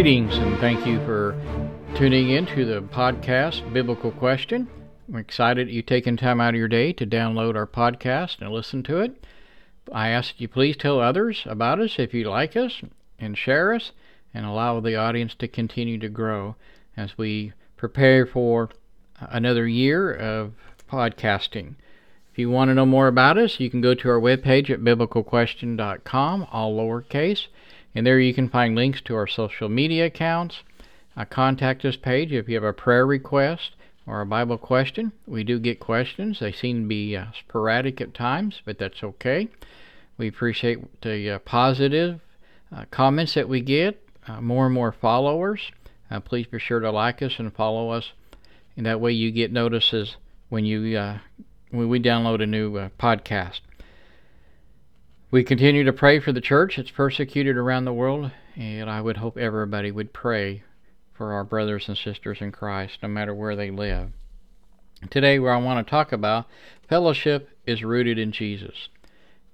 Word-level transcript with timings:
Greetings 0.00 0.34
and 0.38 0.58
thank 0.60 0.86
you 0.86 0.98
for 1.04 1.38
tuning 1.94 2.30
in 2.30 2.46
to 2.46 2.64
the 2.64 2.80
podcast 2.80 3.70
Biblical 3.70 4.10
Question. 4.10 4.66
I'm 5.06 5.16
excited 5.16 5.68
that 5.68 5.74
you've 5.74 5.84
taken 5.84 6.16
time 6.16 6.40
out 6.40 6.54
of 6.54 6.58
your 6.58 6.68
day 6.68 6.94
to 6.94 7.06
download 7.06 7.54
our 7.54 7.66
podcast 7.66 8.40
and 8.40 8.50
listen 8.50 8.82
to 8.84 9.00
it. 9.00 9.26
I 9.92 10.08
ask 10.08 10.40
you 10.40 10.48
please 10.48 10.78
tell 10.78 11.00
others 11.00 11.42
about 11.44 11.80
us 11.80 11.98
if 11.98 12.14
you 12.14 12.24
like 12.30 12.56
us 12.56 12.80
and 13.18 13.36
share 13.36 13.74
us 13.74 13.92
and 14.32 14.46
allow 14.46 14.80
the 14.80 14.96
audience 14.96 15.34
to 15.34 15.46
continue 15.46 15.98
to 15.98 16.08
grow 16.08 16.56
as 16.96 17.18
we 17.18 17.52
prepare 17.76 18.24
for 18.24 18.70
another 19.20 19.68
year 19.68 20.14
of 20.14 20.54
podcasting. 20.90 21.74
If 22.32 22.38
you 22.38 22.48
want 22.48 22.70
to 22.70 22.74
know 22.74 22.86
more 22.86 23.08
about 23.08 23.36
us, 23.36 23.60
you 23.60 23.68
can 23.68 23.82
go 23.82 23.92
to 23.92 24.08
our 24.08 24.18
webpage 24.18 24.70
at 24.70 24.80
biblicalquestion.com, 24.80 26.46
all 26.50 26.74
lowercase, 26.74 27.48
and 27.94 28.06
there 28.06 28.20
you 28.20 28.34
can 28.34 28.48
find 28.48 28.74
links 28.74 29.00
to 29.02 29.14
our 29.14 29.26
social 29.26 29.68
media 29.68 30.06
accounts, 30.06 30.62
a 31.16 31.26
contact 31.26 31.84
us 31.84 31.96
page 31.96 32.32
if 32.32 32.48
you 32.48 32.54
have 32.54 32.64
a 32.64 32.72
prayer 32.72 33.04
request 33.06 33.72
or 34.06 34.20
a 34.20 34.26
Bible 34.26 34.58
question. 34.58 35.12
We 35.26 35.44
do 35.44 35.58
get 35.58 35.80
questions. 35.80 36.40
They 36.40 36.52
seem 36.52 36.82
to 36.82 36.88
be 36.88 37.16
uh, 37.16 37.26
sporadic 37.38 38.00
at 38.00 38.14
times, 38.14 38.60
but 38.64 38.78
that's 38.78 39.02
okay. 39.02 39.48
We 40.18 40.28
appreciate 40.28 41.00
the 41.02 41.30
uh, 41.30 41.38
positive 41.40 42.20
uh, 42.74 42.84
comments 42.90 43.34
that 43.34 43.48
we 43.48 43.60
get, 43.60 44.02
uh, 44.26 44.40
more 44.40 44.66
and 44.66 44.74
more 44.74 44.92
followers. 44.92 45.70
Uh, 46.10 46.20
please 46.20 46.46
be 46.46 46.58
sure 46.58 46.80
to 46.80 46.90
like 46.90 47.22
us 47.22 47.38
and 47.38 47.54
follow 47.54 47.90
us, 47.90 48.12
and 48.76 48.86
that 48.86 49.00
way 49.00 49.12
you 49.12 49.30
get 49.30 49.52
notices 49.52 50.16
when 50.48 50.64
you 50.64 50.98
when 51.70 51.88
we 51.88 52.00
download 52.00 52.42
a 52.42 52.46
new 52.46 52.90
podcast. 52.98 53.60
We 55.32 55.44
continue 55.44 55.84
to 55.84 55.92
pray 55.92 56.18
for 56.18 56.32
the 56.32 56.40
church 56.40 56.74
that's 56.76 56.90
persecuted 56.90 57.56
around 57.56 57.84
the 57.84 57.92
world, 57.92 58.32
and 58.56 58.90
I 58.90 59.00
would 59.00 59.18
hope 59.18 59.38
everybody 59.38 59.92
would 59.92 60.12
pray 60.12 60.64
for 61.12 61.32
our 61.32 61.44
brothers 61.44 61.86
and 61.86 61.96
sisters 61.96 62.40
in 62.40 62.50
Christ, 62.50 62.98
no 63.00 63.08
matter 63.08 63.32
where 63.32 63.54
they 63.54 63.70
live. 63.70 64.10
Today, 65.08 65.38
where 65.38 65.52
I 65.52 65.58
want 65.58 65.86
to 65.86 65.88
talk 65.88 66.10
about 66.10 66.46
fellowship 66.88 67.48
is 67.64 67.84
rooted 67.84 68.18
in 68.18 68.32
Jesus. 68.32 68.88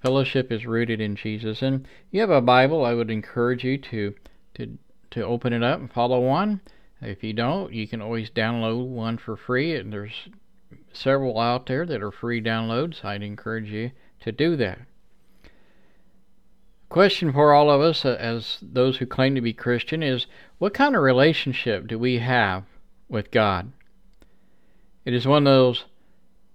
Fellowship 0.02 0.50
is 0.50 0.64
rooted 0.64 0.98
in 0.98 1.14
Jesus, 1.14 1.60
and 1.60 1.86
you 2.10 2.22
have 2.22 2.30
a 2.30 2.40
Bible. 2.40 2.82
I 2.82 2.94
would 2.94 3.10
encourage 3.10 3.62
you 3.62 3.76
to 3.76 4.14
to 4.54 4.78
to 5.10 5.22
open 5.26 5.52
it 5.52 5.62
up 5.62 5.78
and 5.78 5.92
follow 5.92 6.20
one. 6.20 6.62
If 7.02 7.22
you 7.22 7.34
don't, 7.34 7.74
you 7.74 7.86
can 7.86 8.00
always 8.00 8.30
download 8.30 8.86
one 8.86 9.18
for 9.18 9.36
free, 9.36 9.76
and 9.76 9.92
there's 9.92 10.30
several 10.94 11.38
out 11.38 11.66
there 11.66 11.84
that 11.84 12.02
are 12.02 12.10
free 12.10 12.40
downloads. 12.40 13.04
I'd 13.04 13.22
encourage 13.22 13.70
you 13.70 13.90
to 14.20 14.32
do 14.32 14.56
that. 14.56 14.78
Question 16.96 17.30
for 17.30 17.52
all 17.52 17.70
of 17.70 17.82
us, 17.82 18.06
uh, 18.06 18.16
as 18.18 18.56
those 18.62 18.96
who 18.96 19.04
claim 19.04 19.34
to 19.34 19.42
be 19.42 19.52
Christian, 19.52 20.02
is 20.02 20.26
what 20.56 20.72
kind 20.72 20.96
of 20.96 21.02
relationship 21.02 21.86
do 21.86 21.98
we 21.98 22.20
have 22.20 22.64
with 23.06 23.30
God? 23.30 23.70
It 25.04 25.12
is 25.12 25.26
one 25.26 25.46
of 25.46 25.52
those 25.52 25.84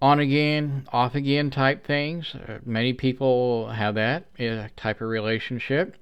on 0.00 0.18
again, 0.18 0.88
off 0.92 1.14
again 1.14 1.50
type 1.50 1.86
things. 1.86 2.34
Uh, 2.34 2.58
many 2.66 2.92
people 2.92 3.70
have 3.70 3.94
that 3.94 4.24
uh, 4.40 4.66
type 4.74 5.00
of 5.00 5.06
relationship. 5.06 5.94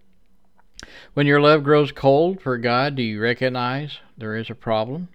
When 1.12 1.26
your 1.26 1.42
love 1.42 1.62
grows 1.62 1.92
cold 1.92 2.40
for 2.40 2.56
God, 2.56 2.94
do 2.94 3.02
you 3.02 3.20
recognize 3.20 3.98
there 4.16 4.36
is 4.36 4.48
a 4.48 4.54
problem? 4.54 5.10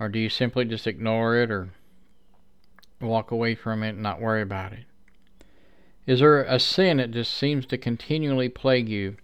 Or 0.00 0.08
do 0.08 0.18
you 0.18 0.28
simply 0.28 0.64
just 0.64 0.88
ignore 0.88 1.36
it 1.36 1.52
or 1.52 1.68
walk 3.00 3.30
away 3.30 3.54
from 3.54 3.84
it 3.84 3.90
and 3.90 4.02
not 4.02 4.20
worry 4.20 4.42
about 4.42 4.72
it? 4.72 4.87
Is 6.08 6.20
there 6.20 6.42
a 6.42 6.58
sin 6.58 6.96
that 6.96 7.10
just 7.10 7.34
seems 7.34 7.66
to 7.66 7.76
continually 7.76 8.48
plague 8.48 8.88
you? 8.88 9.16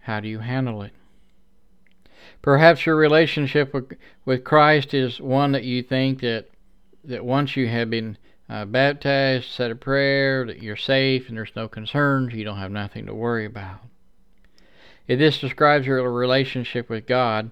How 0.00 0.20
do 0.20 0.28
you 0.28 0.40
handle 0.40 0.82
it? 0.82 0.92
Perhaps 2.42 2.84
your 2.84 2.94
relationship 2.94 3.74
with, 4.26 4.44
Christ 4.44 4.92
is 4.92 5.18
one 5.18 5.52
that 5.52 5.64
you 5.64 5.82
think 5.82 6.20
that 6.20 6.50
that 7.04 7.24
once 7.24 7.56
you 7.56 7.68
have 7.68 7.88
been 7.88 8.18
uh, 8.50 8.66
baptized, 8.66 9.46
said 9.46 9.70
a 9.70 9.74
prayer, 9.74 10.44
that 10.44 10.62
you're 10.62 10.76
safe 10.76 11.26
and 11.26 11.38
there's 11.38 11.56
no 11.56 11.68
concerns, 11.68 12.34
you 12.34 12.44
don't 12.44 12.58
have 12.58 12.70
nothing 12.70 13.06
to 13.06 13.14
worry 13.14 13.46
about. 13.46 13.80
If 15.06 15.18
this 15.18 15.40
describes 15.40 15.86
your 15.86 16.02
relationship 16.12 16.90
with 16.90 17.06
God, 17.06 17.50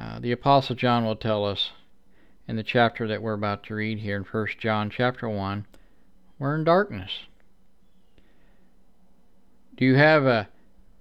uh, 0.00 0.18
the 0.18 0.32
Apostle 0.32 0.76
John 0.76 1.04
will 1.04 1.14
tell 1.14 1.44
us 1.44 1.72
in 2.48 2.56
the 2.56 2.62
chapter 2.62 3.06
that 3.06 3.20
we're 3.20 3.34
about 3.34 3.64
to 3.64 3.74
read 3.74 3.98
here 3.98 4.16
in 4.16 4.22
1 4.22 4.46
John 4.58 4.88
chapter 4.88 5.28
1, 5.28 5.66
we're 6.38 6.54
in 6.54 6.64
darkness. 6.64 7.26
Do 9.80 9.86
you 9.86 9.94
have 9.94 10.26
a, 10.26 10.46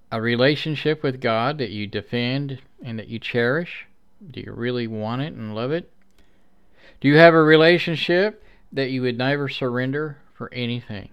a 0.09 0.21
relationship 0.21 1.03
with 1.03 1.19
God 1.19 1.57
that 1.57 1.69
you 1.69 1.85
defend 1.85 2.61
and 2.81 2.97
that 2.97 3.09
you 3.09 3.19
cherish? 3.19 3.85
Do 4.31 4.39
you 4.39 4.53
really 4.53 4.87
want 4.87 5.21
it 5.21 5.33
and 5.33 5.53
love 5.53 5.73
it? 5.73 5.91
Do 7.01 7.09
you 7.09 7.17
have 7.17 7.33
a 7.33 7.43
relationship 7.43 8.41
that 8.71 8.89
you 8.89 9.01
would 9.01 9.17
never 9.17 9.49
surrender 9.49 10.19
for 10.33 10.49
anything? 10.53 11.09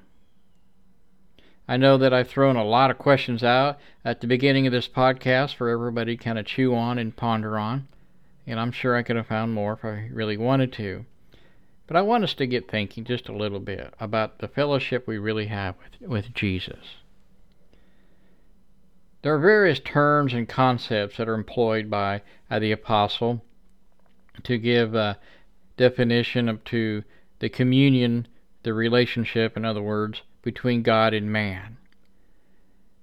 I 1.66 1.76
know 1.76 1.98
that 1.98 2.14
I've 2.14 2.28
thrown 2.28 2.54
a 2.54 2.62
lot 2.62 2.92
of 2.92 2.98
questions 2.98 3.42
out 3.42 3.80
at 4.04 4.20
the 4.20 4.28
beginning 4.28 4.68
of 4.68 4.72
this 4.72 4.86
podcast 4.86 5.56
for 5.56 5.68
everybody 5.68 6.16
to 6.16 6.22
kind 6.22 6.38
of 6.38 6.46
chew 6.46 6.72
on 6.72 6.98
and 6.98 7.16
ponder 7.16 7.58
on, 7.58 7.88
and 8.46 8.60
I'm 8.60 8.70
sure 8.70 8.94
I 8.94 9.02
could 9.02 9.16
have 9.16 9.26
found 9.26 9.54
more 9.54 9.72
if 9.72 9.84
I 9.84 10.08
really 10.12 10.36
wanted 10.36 10.72
to. 10.74 11.04
But 11.88 11.96
I 11.96 12.02
want 12.02 12.22
us 12.22 12.34
to 12.34 12.46
get 12.46 12.70
thinking 12.70 13.02
just 13.02 13.28
a 13.28 13.36
little 13.36 13.58
bit 13.58 13.92
about 13.98 14.38
the 14.38 14.46
fellowship 14.46 15.08
we 15.08 15.18
really 15.18 15.46
have 15.46 15.74
with, 16.00 16.08
with 16.08 16.32
Jesus. 16.32 16.98
There 19.26 19.34
are 19.34 19.40
various 19.40 19.80
terms 19.80 20.34
and 20.34 20.48
concepts 20.48 21.16
that 21.16 21.28
are 21.28 21.34
employed 21.34 21.90
by 21.90 22.22
uh, 22.48 22.60
the 22.60 22.70
apostle 22.70 23.42
to 24.44 24.56
give 24.56 24.94
a 24.94 25.18
definition 25.76 26.48
of 26.48 26.62
to 26.66 27.02
the 27.40 27.48
communion, 27.48 28.28
the 28.62 28.72
relationship, 28.72 29.56
in 29.56 29.64
other 29.64 29.82
words, 29.82 30.22
between 30.42 30.84
God 30.84 31.12
and 31.12 31.32
man. 31.32 31.78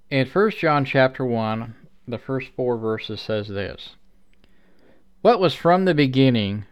In 0.08 0.26
1 0.26 0.50
John 0.52 0.86
chapter 0.86 1.26
1, 1.26 1.74
the 2.08 2.16
first 2.16 2.52
four 2.56 2.78
verses 2.78 3.20
says 3.20 3.48
this 3.48 3.90
What 5.20 5.40
was 5.40 5.54
from 5.54 5.84
the 5.84 5.92
beginning, 5.92 6.64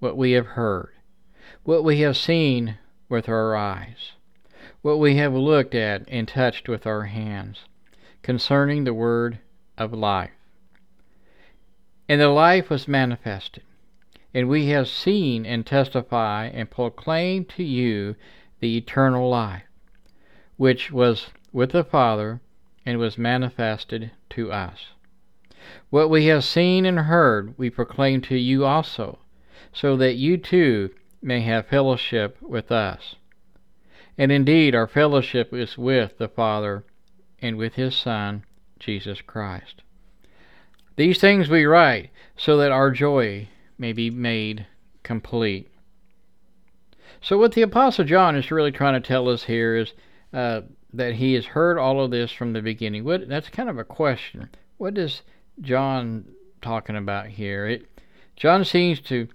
what 0.00 0.16
we 0.16 0.32
have 0.32 0.46
heard, 0.46 0.90
what 1.62 1.84
we 1.84 2.00
have 2.00 2.16
seen 2.16 2.78
with 3.08 3.28
our 3.28 3.54
eyes, 3.54 4.14
what 4.82 4.98
we 4.98 5.18
have 5.18 5.34
looked 5.34 5.76
at 5.76 6.02
and 6.08 6.26
touched 6.26 6.68
with 6.68 6.84
our 6.84 7.04
hands 7.04 7.60
concerning 8.22 8.84
the 8.84 8.94
word 8.94 9.38
of 9.76 9.92
life. 9.92 10.30
And 12.08 12.20
the 12.20 12.28
life 12.28 12.70
was 12.70 12.88
manifested, 12.88 13.62
and 14.32 14.48
we 14.48 14.68
have 14.68 14.88
seen 14.88 15.44
and 15.44 15.66
testify 15.66 16.46
and 16.46 16.70
proclaim 16.70 17.44
to 17.46 17.62
you 17.62 18.16
the 18.60 18.76
eternal 18.76 19.28
life, 19.28 19.64
which 20.56 20.90
was 20.90 21.30
with 21.52 21.72
the 21.72 21.84
Father 21.84 22.40
and 22.84 22.98
was 22.98 23.18
manifested 23.18 24.10
to 24.30 24.50
us. 24.50 24.86
What 25.90 26.08
we 26.08 26.26
have 26.26 26.44
seen 26.44 26.86
and 26.86 27.00
heard 27.00 27.56
we 27.58 27.68
proclaim 27.68 28.22
to 28.22 28.36
you 28.36 28.64
also, 28.64 29.18
so 29.72 29.96
that 29.98 30.14
you 30.14 30.38
too 30.38 30.90
may 31.20 31.40
have 31.42 31.66
fellowship 31.66 32.38
with 32.40 32.72
us. 32.72 33.16
And 34.16 34.32
indeed, 34.32 34.74
our 34.74 34.86
fellowship 34.86 35.52
is 35.52 35.76
with 35.76 36.18
the 36.18 36.28
Father 36.28 36.84
and 37.40 37.56
with 37.56 37.74
his 37.74 37.94
Son, 37.94 38.44
Jesus 38.78 39.20
Christ. 39.20 39.82
These 40.96 41.20
things 41.20 41.48
we 41.48 41.64
write 41.64 42.10
so 42.36 42.56
that 42.56 42.72
our 42.72 42.90
joy 42.90 43.48
may 43.78 43.92
be 43.92 44.10
made 44.10 44.66
complete. 45.02 45.68
So, 47.20 47.38
what 47.38 47.52
the 47.52 47.62
Apostle 47.62 48.04
John 48.04 48.36
is 48.36 48.50
really 48.50 48.72
trying 48.72 49.00
to 49.00 49.06
tell 49.06 49.28
us 49.28 49.44
here 49.44 49.76
is 49.76 49.92
uh, 50.32 50.62
that 50.92 51.14
he 51.14 51.34
has 51.34 51.46
heard 51.46 51.78
all 51.78 52.00
of 52.00 52.10
this 52.10 52.32
from 52.32 52.52
the 52.52 52.62
beginning. 52.62 53.04
What, 53.04 53.28
that's 53.28 53.48
kind 53.48 53.68
of 53.68 53.78
a 53.78 53.84
question. 53.84 54.50
What 54.76 54.96
is 54.98 55.22
John 55.60 56.26
talking 56.62 56.96
about 56.96 57.28
here? 57.28 57.66
It, 57.66 57.86
John 58.36 58.64
seems 58.64 59.00
to 59.02 59.28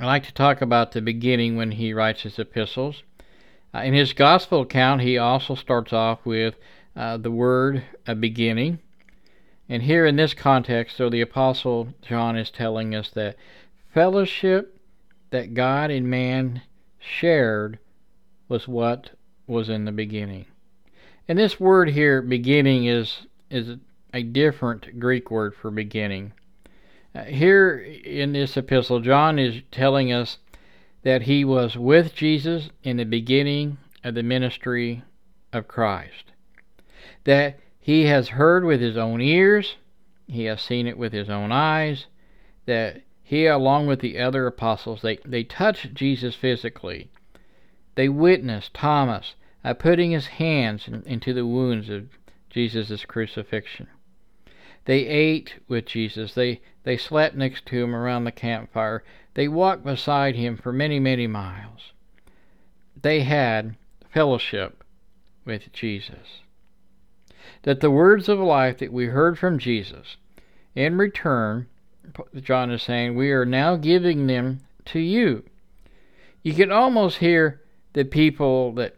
like 0.00 0.24
to 0.24 0.32
talk 0.32 0.62
about 0.62 0.92
the 0.92 1.02
beginning 1.02 1.56
when 1.56 1.72
he 1.72 1.92
writes 1.92 2.22
his 2.22 2.38
epistles. 2.38 3.02
Uh, 3.74 3.80
in 3.80 3.92
his 3.92 4.12
gospel 4.12 4.62
account, 4.62 5.02
he 5.02 5.18
also 5.18 5.54
starts 5.54 5.92
off 5.92 6.24
with 6.24 6.54
uh, 6.98 7.16
the 7.16 7.30
word 7.30 7.84
a 8.08 8.14
beginning. 8.14 8.80
And 9.68 9.84
here 9.84 10.04
in 10.04 10.16
this 10.16 10.34
context, 10.34 10.96
so 10.96 11.08
the 11.08 11.20
Apostle 11.20 11.94
John 12.02 12.36
is 12.36 12.50
telling 12.50 12.92
us 12.94 13.08
that 13.10 13.36
fellowship 13.94 14.80
that 15.30 15.54
God 15.54 15.92
and 15.92 16.10
man 16.10 16.62
shared 16.98 17.78
was 18.48 18.66
what 18.66 19.10
was 19.46 19.68
in 19.68 19.84
the 19.84 19.92
beginning. 19.92 20.46
And 21.28 21.38
this 21.38 21.60
word 21.60 21.90
here, 21.90 22.20
beginning, 22.20 22.86
is 22.86 23.26
is 23.48 23.76
a 24.12 24.22
different 24.22 24.98
Greek 24.98 25.30
word 25.30 25.54
for 25.54 25.70
beginning. 25.70 26.32
Uh, 27.14 27.24
here 27.24 27.78
in 27.78 28.32
this 28.32 28.56
epistle, 28.56 29.00
John 29.00 29.38
is 29.38 29.62
telling 29.70 30.12
us 30.12 30.38
that 31.02 31.22
he 31.22 31.44
was 31.44 31.76
with 31.76 32.14
Jesus 32.14 32.70
in 32.82 32.96
the 32.96 33.04
beginning 33.04 33.78
of 34.02 34.14
the 34.14 34.22
ministry 34.22 35.04
of 35.52 35.68
Christ 35.68 36.32
that 37.24 37.58
he 37.80 38.04
has 38.04 38.28
heard 38.28 38.64
with 38.64 38.80
his 38.80 38.96
own 38.96 39.20
ears 39.20 39.76
he 40.28 40.44
has 40.44 40.60
seen 40.60 40.86
it 40.86 40.98
with 40.98 41.14
his 41.14 41.30
own 41.30 41.50
eyes, 41.50 42.06
that 42.66 43.00
he, 43.22 43.46
along 43.46 43.86
with 43.86 44.00
the 44.00 44.18
other 44.18 44.46
apostles, 44.46 45.00
they, 45.00 45.16
they 45.24 45.42
touched 45.42 45.94
Jesus 45.94 46.34
physically. 46.34 47.08
They 47.94 48.10
witnessed 48.10 48.74
Thomas 48.74 49.34
uh, 49.64 49.72
putting 49.72 50.10
his 50.10 50.26
hands 50.26 50.86
in, 50.86 51.02
into 51.04 51.32
the 51.32 51.46
wounds 51.46 51.88
of 51.88 52.10
Jesus' 52.50 53.06
crucifixion. 53.06 53.88
They 54.84 55.06
ate 55.06 55.54
with 55.66 55.86
Jesus. 55.86 56.34
They, 56.34 56.60
they 56.84 56.98
slept 56.98 57.34
next 57.34 57.64
to 57.66 57.82
him 57.82 57.94
around 57.94 58.24
the 58.24 58.32
campfire. 58.32 59.02
They 59.32 59.48
walked 59.48 59.84
beside 59.84 60.36
him 60.36 60.58
for 60.58 60.72
many, 60.72 61.00
many 61.00 61.26
miles. 61.26 61.92
They 63.00 63.20
had 63.20 63.76
fellowship 64.10 64.84
with 65.46 65.72
Jesus. 65.72 66.42
That 67.68 67.80
the 67.80 67.90
words 67.90 68.30
of 68.30 68.38
life 68.38 68.78
that 68.78 68.94
we 68.94 69.08
heard 69.08 69.38
from 69.38 69.58
Jesus, 69.58 70.16
in 70.74 70.96
return, 70.96 71.66
John 72.40 72.70
is 72.70 72.82
saying, 72.82 73.14
we 73.14 73.30
are 73.30 73.44
now 73.44 73.76
giving 73.76 74.26
them 74.26 74.60
to 74.86 74.98
you. 74.98 75.44
You 76.42 76.54
can 76.54 76.72
almost 76.72 77.18
hear 77.18 77.60
the 77.92 78.04
people 78.04 78.72
that 78.76 78.96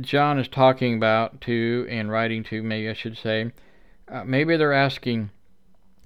John 0.00 0.38
is 0.38 0.48
talking 0.48 0.96
about 0.96 1.42
to 1.42 1.86
and 1.90 2.10
writing 2.10 2.44
to, 2.44 2.62
maybe 2.62 2.88
I 2.88 2.94
should 2.94 3.18
say, 3.18 3.52
uh, 4.10 4.24
maybe 4.24 4.56
they're 4.56 4.72
asking, 4.72 5.28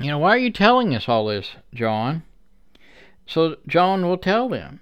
you 0.01 0.09
know, 0.09 0.19
why 0.19 0.31
are 0.31 0.39
you 0.39 0.51
telling 0.51 0.97
us 0.97 1.09
all 1.09 1.27
this, 1.27 1.53
John? 1.73 2.25
So 3.27 3.59
John 3.69 4.09
will 4.09 4.19
tell 4.19 4.49
them, 4.49 4.81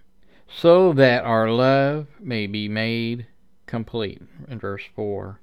so 0.48 0.94
that 0.94 1.24
our 1.24 1.50
love 1.50 2.06
may 2.18 2.46
be 2.46 2.66
made 2.66 3.26
complete, 3.66 4.22
in 4.48 4.58
verse 4.58 4.84
4. 4.96 5.38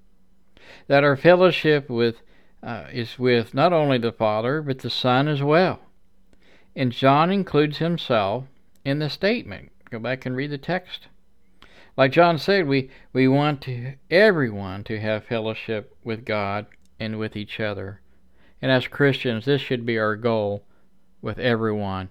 That 0.88 1.04
our 1.04 1.16
fellowship 1.16 1.90
with 1.90 2.22
uh, 2.64 2.86
is 2.92 3.20
with 3.20 3.54
not 3.54 3.74
only 3.74 3.98
the 3.98 4.12
Father, 4.12 4.62
but 4.62 4.80
the 4.80 4.90
Son 4.90 5.28
as 5.28 5.42
well. 5.42 5.80
And 6.76 6.92
John 6.92 7.32
includes 7.32 7.78
himself 7.78 8.46
in 8.84 9.00
the 9.00 9.10
statement. 9.10 9.72
Go 9.90 10.00
back 10.00 10.26
and 10.26 10.36
read 10.36 10.52
the 10.52 10.58
text. 10.58 11.08
Like 11.96 12.12
John 12.12 12.38
said, 12.38 12.68
we, 12.68 12.92
we 13.14 13.28
want 13.28 13.62
to, 13.64 13.94
everyone 14.12 14.84
to 14.84 15.00
have 15.00 15.26
fellowship 15.26 15.96
with 16.04 16.26
God 16.26 16.68
and 17.00 17.18
with 17.18 17.36
each 17.36 17.60
other. 17.60 18.02
And 18.62 18.72
as 18.72 18.88
Christians, 18.88 19.46
this 19.46 19.62
should 19.62 19.86
be 19.86 19.98
our 19.98 20.16
goal 20.16 20.64
with 21.22 21.40
everyone 21.40 22.10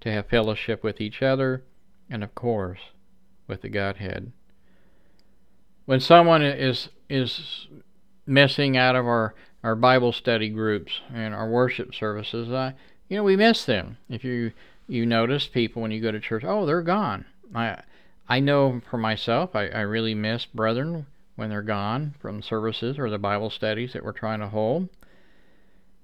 to 0.00 0.10
have 0.10 0.26
fellowship 0.26 0.82
with 0.82 1.00
each 1.00 1.22
other 1.22 1.62
and, 2.10 2.24
of 2.24 2.34
course, 2.34 2.80
with 3.46 3.62
the 3.62 3.68
Godhead. 3.68 4.32
When 5.86 6.00
someone 6.00 6.42
is, 6.42 6.88
is 7.12 7.68
missing 8.26 8.76
out 8.76 8.96
of 8.96 9.06
our, 9.06 9.34
our 9.62 9.76
Bible 9.76 10.12
study 10.12 10.48
groups 10.48 11.00
and 11.12 11.34
our 11.34 11.48
worship 11.48 11.94
services, 11.94 12.50
I, 12.50 12.74
you 13.08 13.16
know, 13.16 13.24
we 13.24 13.36
miss 13.36 13.64
them. 13.64 13.98
If 14.08 14.24
you, 14.24 14.52
you 14.88 15.04
notice 15.04 15.46
people 15.46 15.82
when 15.82 15.90
you 15.90 16.00
go 16.00 16.10
to 16.10 16.20
church, 16.20 16.44
oh, 16.44 16.64
they're 16.64 16.82
gone. 16.82 17.26
I, 17.54 17.82
I 18.28 18.40
know 18.40 18.80
for 18.90 18.96
myself, 18.96 19.54
I, 19.54 19.68
I 19.68 19.80
really 19.80 20.14
miss 20.14 20.46
brethren 20.46 21.06
when 21.36 21.50
they're 21.50 21.62
gone 21.62 22.14
from 22.20 22.42
services 22.42 22.98
or 22.98 23.10
the 23.10 23.18
Bible 23.18 23.50
studies 23.50 23.92
that 23.92 24.04
we're 24.04 24.12
trying 24.12 24.40
to 24.40 24.48
hold. 24.48 24.88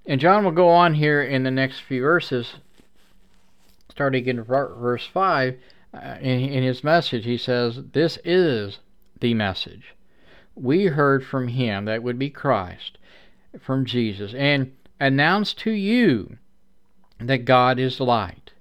And 0.06 0.20
John 0.20 0.44
will 0.44 0.52
go 0.52 0.68
on 0.68 0.94
here 0.94 1.22
in 1.22 1.42
the 1.42 1.50
next 1.50 1.80
few 1.80 2.02
verses, 2.02 2.54
starting 3.90 4.26
in 4.26 4.42
verse 4.42 5.06
5, 5.06 5.58
uh, 5.94 5.98
in, 6.20 6.40
in 6.40 6.62
his 6.62 6.84
message, 6.84 7.24
he 7.24 7.38
says, 7.38 7.80
This 7.92 8.18
is 8.24 8.78
the 9.20 9.34
message. 9.34 9.94
We 10.60 10.86
heard 10.86 11.24
from 11.24 11.48
him, 11.48 11.84
that 11.84 12.02
would 12.02 12.18
be 12.18 12.30
Christ, 12.30 12.98
from 13.60 13.84
Jesus, 13.84 14.34
and 14.34 14.72
announce 14.98 15.54
to 15.54 15.70
you 15.70 16.36
that 17.20 17.44
God 17.44 17.78
is 17.78 18.00
light, 18.00 18.52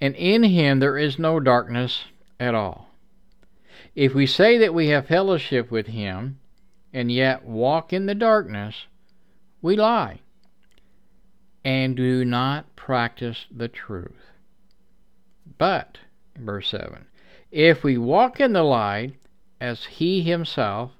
and 0.00 0.14
in 0.16 0.42
him 0.42 0.80
there 0.80 0.98
is 0.98 1.18
no 1.18 1.40
darkness 1.40 2.04
at 2.38 2.54
all. 2.54 2.90
If 3.94 4.14
we 4.14 4.26
say 4.26 4.58
that 4.58 4.74
we 4.74 4.88
have 4.88 5.06
fellowship 5.06 5.70
with 5.70 5.86
him 5.86 6.38
and 6.92 7.10
yet 7.10 7.44
walk 7.44 7.92
in 7.92 8.06
the 8.06 8.14
darkness, 8.14 8.86
we 9.62 9.76
lie 9.76 10.20
and 11.64 11.96
do 11.96 12.24
not 12.24 12.76
practice 12.76 13.46
the 13.50 13.68
truth. 13.68 14.30
But, 15.56 15.98
verse 16.36 16.68
7, 16.68 17.06
if 17.50 17.82
we 17.82 17.98
walk 17.98 18.40
in 18.40 18.52
the 18.52 18.62
light 18.62 19.14
as 19.60 19.86
he 19.86 20.22
himself 20.22 20.92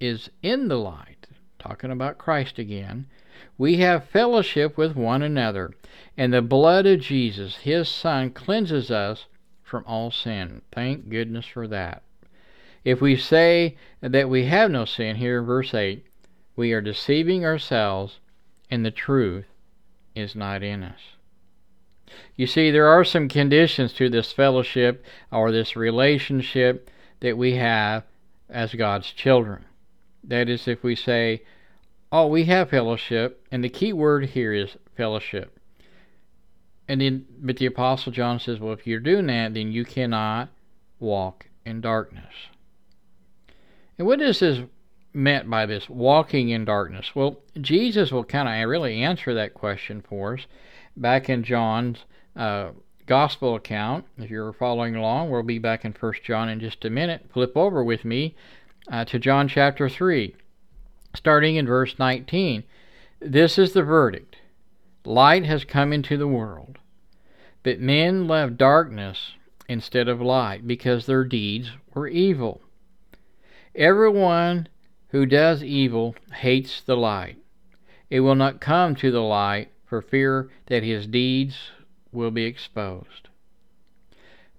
is 0.00 0.30
in 0.42 0.68
the 0.68 0.78
light, 0.78 1.26
talking 1.58 1.90
about 1.90 2.18
Christ 2.18 2.58
again, 2.58 3.06
we 3.58 3.78
have 3.78 4.08
fellowship 4.08 4.76
with 4.76 4.96
one 4.96 5.22
another, 5.22 5.72
and 6.16 6.32
the 6.32 6.42
blood 6.42 6.86
of 6.86 7.00
Jesus, 7.00 7.56
his 7.56 7.88
Son, 7.88 8.30
cleanses 8.30 8.90
us 8.90 9.26
from 9.62 9.84
all 9.86 10.10
sin. 10.10 10.62
Thank 10.72 11.08
goodness 11.08 11.46
for 11.46 11.66
that. 11.68 12.02
If 12.84 13.00
we 13.00 13.16
say 13.16 13.76
that 14.00 14.28
we 14.28 14.44
have 14.44 14.70
no 14.70 14.84
sin, 14.84 15.16
here 15.16 15.40
in 15.40 15.46
verse 15.46 15.74
8, 15.74 16.04
we 16.54 16.72
are 16.72 16.80
deceiving 16.80 17.44
ourselves 17.44 18.20
and 18.70 18.84
the 18.84 18.90
truth 18.90 19.44
is 20.14 20.34
not 20.34 20.62
in 20.62 20.82
us. 20.82 21.00
You 22.34 22.46
see, 22.46 22.70
there 22.70 22.86
are 22.86 23.04
some 23.04 23.28
conditions 23.28 23.92
to 23.94 24.08
this 24.08 24.32
fellowship 24.32 25.04
or 25.30 25.50
this 25.50 25.76
relationship 25.76 26.90
that 27.20 27.36
we 27.36 27.56
have 27.56 28.04
as 28.48 28.74
God's 28.74 29.10
children. 29.10 29.65
That 30.26 30.48
is, 30.48 30.66
if 30.66 30.82
we 30.82 30.96
say, 30.96 31.42
Oh, 32.12 32.26
we 32.26 32.44
have 32.44 32.70
fellowship, 32.70 33.44
and 33.50 33.64
the 33.64 33.68
key 33.68 33.92
word 33.92 34.26
here 34.26 34.52
is 34.52 34.76
fellowship. 34.96 35.58
And 36.88 37.00
then, 37.00 37.26
but 37.38 37.56
the 37.56 37.66
Apostle 37.66 38.12
John 38.12 38.38
says, 38.38 38.60
well, 38.60 38.72
if 38.72 38.86
you're 38.86 39.00
doing 39.00 39.26
that, 39.26 39.54
then 39.54 39.72
you 39.72 39.84
cannot 39.84 40.50
walk 41.00 41.46
in 41.64 41.80
darkness. 41.80 42.32
And 43.98 44.06
what 44.06 44.20
is 44.20 44.40
this 44.40 44.60
meant 45.12 45.50
by 45.50 45.66
this 45.66 45.88
walking 45.88 46.50
in 46.50 46.64
darkness? 46.64 47.14
Well, 47.14 47.40
Jesus 47.60 48.12
will 48.12 48.24
kind 48.24 48.48
of 48.48 48.68
really 48.68 49.02
answer 49.02 49.34
that 49.34 49.54
question 49.54 50.02
for 50.08 50.34
us 50.34 50.46
back 50.96 51.28
in 51.28 51.42
John's 51.42 51.98
uh, 52.36 52.70
gospel 53.06 53.56
account. 53.56 54.04
If 54.16 54.30
you're 54.30 54.52
following 54.52 54.94
along, 54.94 55.30
we'll 55.30 55.42
be 55.42 55.58
back 55.58 55.84
in 55.84 55.92
First 55.92 56.22
John 56.22 56.48
in 56.48 56.60
just 56.60 56.84
a 56.84 56.90
minute. 56.90 57.26
Flip 57.32 57.56
over 57.56 57.82
with 57.82 58.04
me 58.04 58.36
uh, 58.90 59.04
to 59.06 59.18
John 59.18 59.48
chapter 59.48 59.88
3, 59.88 60.34
starting 61.14 61.56
in 61.56 61.66
verse 61.66 61.98
19. 61.98 62.64
This 63.20 63.58
is 63.58 63.72
the 63.72 63.82
verdict. 63.82 64.36
Light 65.04 65.44
has 65.44 65.64
come 65.64 65.92
into 65.92 66.16
the 66.16 66.28
world, 66.28 66.78
but 67.62 67.80
men 67.80 68.26
loved 68.26 68.58
darkness 68.58 69.32
instead 69.68 70.08
of 70.08 70.20
light 70.20 70.66
because 70.66 71.06
their 71.06 71.24
deeds 71.24 71.70
were 71.94 72.08
evil. 72.08 72.60
Everyone 73.74 74.68
who 75.08 75.26
does 75.26 75.62
evil 75.62 76.14
hates 76.32 76.80
the 76.80 76.96
light. 76.96 77.38
It 78.10 78.20
will 78.20 78.34
not 78.34 78.60
come 78.60 78.94
to 78.96 79.10
the 79.10 79.22
light 79.22 79.70
for 79.84 80.02
fear 80.02 80.50
that 80.66 80.82
his 80.82 81.06
deeds 81.06 81.70
will 82.12 82.30
be 82.30 82.44
exposed. 82.44 83.28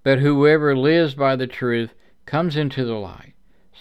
But 0.02 0.20
whoever 0.20 0.76
lives 0.76 1.14
by 1.14 1.36
the 1.36 1.46
truth 1.46 1.94
comes 2.24 2.56
into 2.56 2.84
the 2.84 2.94
light, 2.94 3.34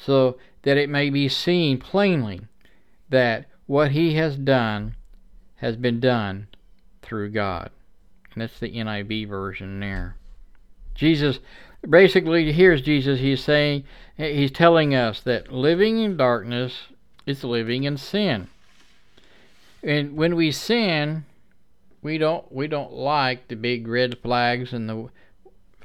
so 0.06 0.38
that 0.64 0.78
it 0.78 0.90
may 0.90 1.10
be 1.10 1.30
seen 1.30 1.78
plainly 1.78 2.42
that 3.10 3.46
what 3.66 3.92
he 3.92 4.16
has 4.16 4.36
done 4.36 4.96
has 5.58 5.76
been 5.76 6.00
done 6.00 6.48
through 7.02 7.32
God. 7.32 7.72
And 8.34 8.42
that's 8.42 8.60
the 8.60 8.72
NIV 8.72 9.28
version 9.28 9.80
there. 9.80 10.16
Jesus, 10.94 11.40
basically, 11.88 12.52
here's 12.52 12.82
Jesus. 12.82 13.20
He's 13.20 13.44
saying, 13.44 13.84
he's 14.16 14.52
telling 14.52 14.94
us 14.94 15.22
that 15.22 15.52
living 15.52 16.00
in 16.00 16.18
darkness 16.18 16.88
is 17.26 17.44
living 17.44 17.84
in 17.84 17.98
sin. 17.98 18.48
And 19.84 20.16
when 20.16 20.36
we 20.36 20.52
sin, 20.52 21.26
we 22.02 22.18
don't 22.18 22.52
we 22.52 22.68
don't 22.68 22.94
like 22.94 23.48
the 23.48 23.56
big 23.56 23.88
red 23.88 24.18
flags 24.20 24.74
and 24.74 24.90
the 24.90 25.10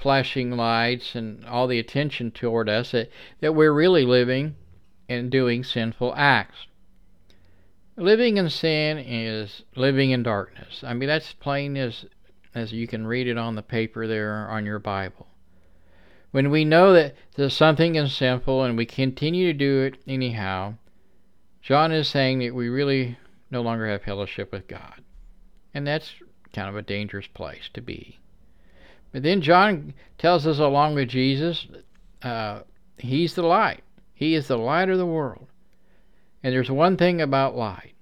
flashing 0.03 0.51
lights 0.51 1.15
and 1.15 1.45
all 1.47 1.69
the 1.69 1.79
attention 1.79 2.33
toward 2.33 2.69
us 2.69 2.91
that, 2.91 3.09
that 3.41 3.55
we're 3.55 3.73
really 3.73 4.05
living 4.05 4.57
and 5.09 5.31
doing 5.31 5.63
sinful 5.63 6.13
acts. 6.17 6.67
Living 7.97 8.37
in 8.37 8.51
sin 8.51 8.99
is 8.99 9.63
living 9.77 10.11
in 10.11 10.23
darkness. 10.23 10.83
I 10.85 10.95
mean, 10.95 11.09
that's 11.09 11.35
plain 11.35 11.77
as, 11.77 12.05
as 12.55 12.73
you 12.73 12.89
can 12.89 13.07
read 13.07 13.29
it 13.29 13.39
on 13.39 13.55
the 13.55 13.63
paper 13.63 14.09
there 14.09 14.49
on 14.51 14.67
your 14.67 14.81
Bible. 14.81 15.29
When 16.33 16.51
we 16.51 16.65
know 16.65 16.93
that 16.95 17.15
there's 17.37 17.55
something 17.55 17.95
is 17.95 18.17
sinful 18.17 18.65
and 18.65 18.77
we 18.77 18.87
continue 18.87 19.53
to 19.53 19.59
do 19.59 19.83
it 19.83 19.99
anyhow, 20.07 20.75
John 21.61 21.93
is 21.93 22.09
saying 22.09 22.41
that 22.41 22.55
we 22.55 22.69
really 22.69 23.19
no 23.51 23.61
longer 23.61 23.87
have 23.87 24.03
fellowship 24.03 24.51
with 24.51 24.67
God. 24.67 25.03
And 25.75 25.87
that's 25.87 26.15
kind 26.53 26.69
of 26.69 26.77
a 26.77 26.83
dangerous 26.83 27.27
place 27.27 27.71
to 27.75 27.81
be. 27.81 28.19
But 29.13 29.23
then 29.23 29.43
John 29.43 29.95
tells 30.19 30.47
us, 30.47 30.59
along 30.59 30.95
with 30.95 31.09
Jesus, 31.09 31.67
uh, 32.23 32.61
He's 32.97 33.35
the 33.35 33.43
light. 33.43 33.83
He 34.15 34.35
is 34.35 34.49
the 34.49 34.59
light 34.59 34.89
of 34.89 34.99
the 34.99 35.07
world. 35.07 35.47
And 36.43 36.53
there's 36.53 36.71
one 36.71 36.97
thing 36.97 37.21
about 37.21 37.57
light 37.57 37.93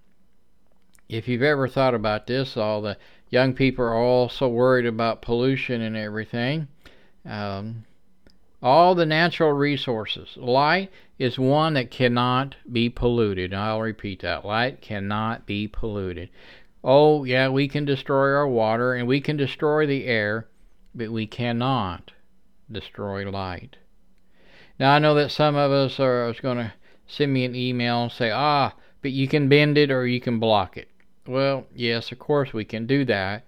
if 1.10 1.26
you've 1.26 1.42
ever 1.42 1.66
thought 1.66 1.94
about 1.94 2.26
this, 2.26 2.56
all 2.56 2.80
the 2.80 2.96
young 3.30 3.52
people 3.52 3.84
are 3.84 3.96
all 3.96 4.28
so 4.28 4.48
worried 4.48 4.86
about 4.86 5.22
pollution 5.22 5.80
and 5.82 5.96
everything. 5.96 6.68
Um, 7.24 7.84
all 8.62 8.94
the 8.94 9.06
natural 9.06 9.52
resources. 9.52 10.36
Light 10.36 10.90
is 11.18 11.38
one 11.38 11.74
that 11.74 11.90
cannot 11.90 12.54
be 12.70 12.88
polluted. 12.88 13.52
I'll 13.52 13.80
repeat 13.80 14.22
that. 14.22 14.44
Light 14.44 14.80
cannot 14.80 15.46
be 15.46 15.66
polluted. 15.66 16.30
Oh, 16.84 17.24
yeah, 17.24 17.48
we 17.48 17.66
can 17.66 17.84
destroy 17.84 18.32
our 18.32 18.48
water 18.48 18.94
and 18.94 19.08
we 19.08 19.20
can 19.20 19.36
destroy 19.36 19.86
the 19.86 20.04
air, 20.04 20.46
but 20.94 21.10
we 21.10 21.26
cannot 21.26 22.12
destroy 22.70 23.28
light. 23.30 23.76
Now, 24.78 24.94
I 24.94 24.98
know 24.98 25.14
that 25.14 25.30
some 25.30 25.56
of 25.56 25.70
us 25.70 26.00
are 26.00 26.34
going 26.40 26.58
to 26.58 26.72
send 27.06 27.32
me 27.32 27.44
an 27.44 27.54
email 27.54 28.04
and 28.04 28.12
say, 28.12 28.30
ah, 28.30 28.72
but 29.02 29.12
you 29.12 29.28
can 29.28 29.48
bend 29.48 29.76
it 29.76 29.90
or 29.90 30.06
you 30.06 30.20
can 30.20 30.38
block 30.38 30.76
it. 30.76 30.88
Well, 31.26 31.66
yes, 31.74 32.12
of 32.12 32.18
course 32.18 32.52
we 32.52 32.64
can 32.64 32.86
do 32.86 33.04
that, 33.04 33.44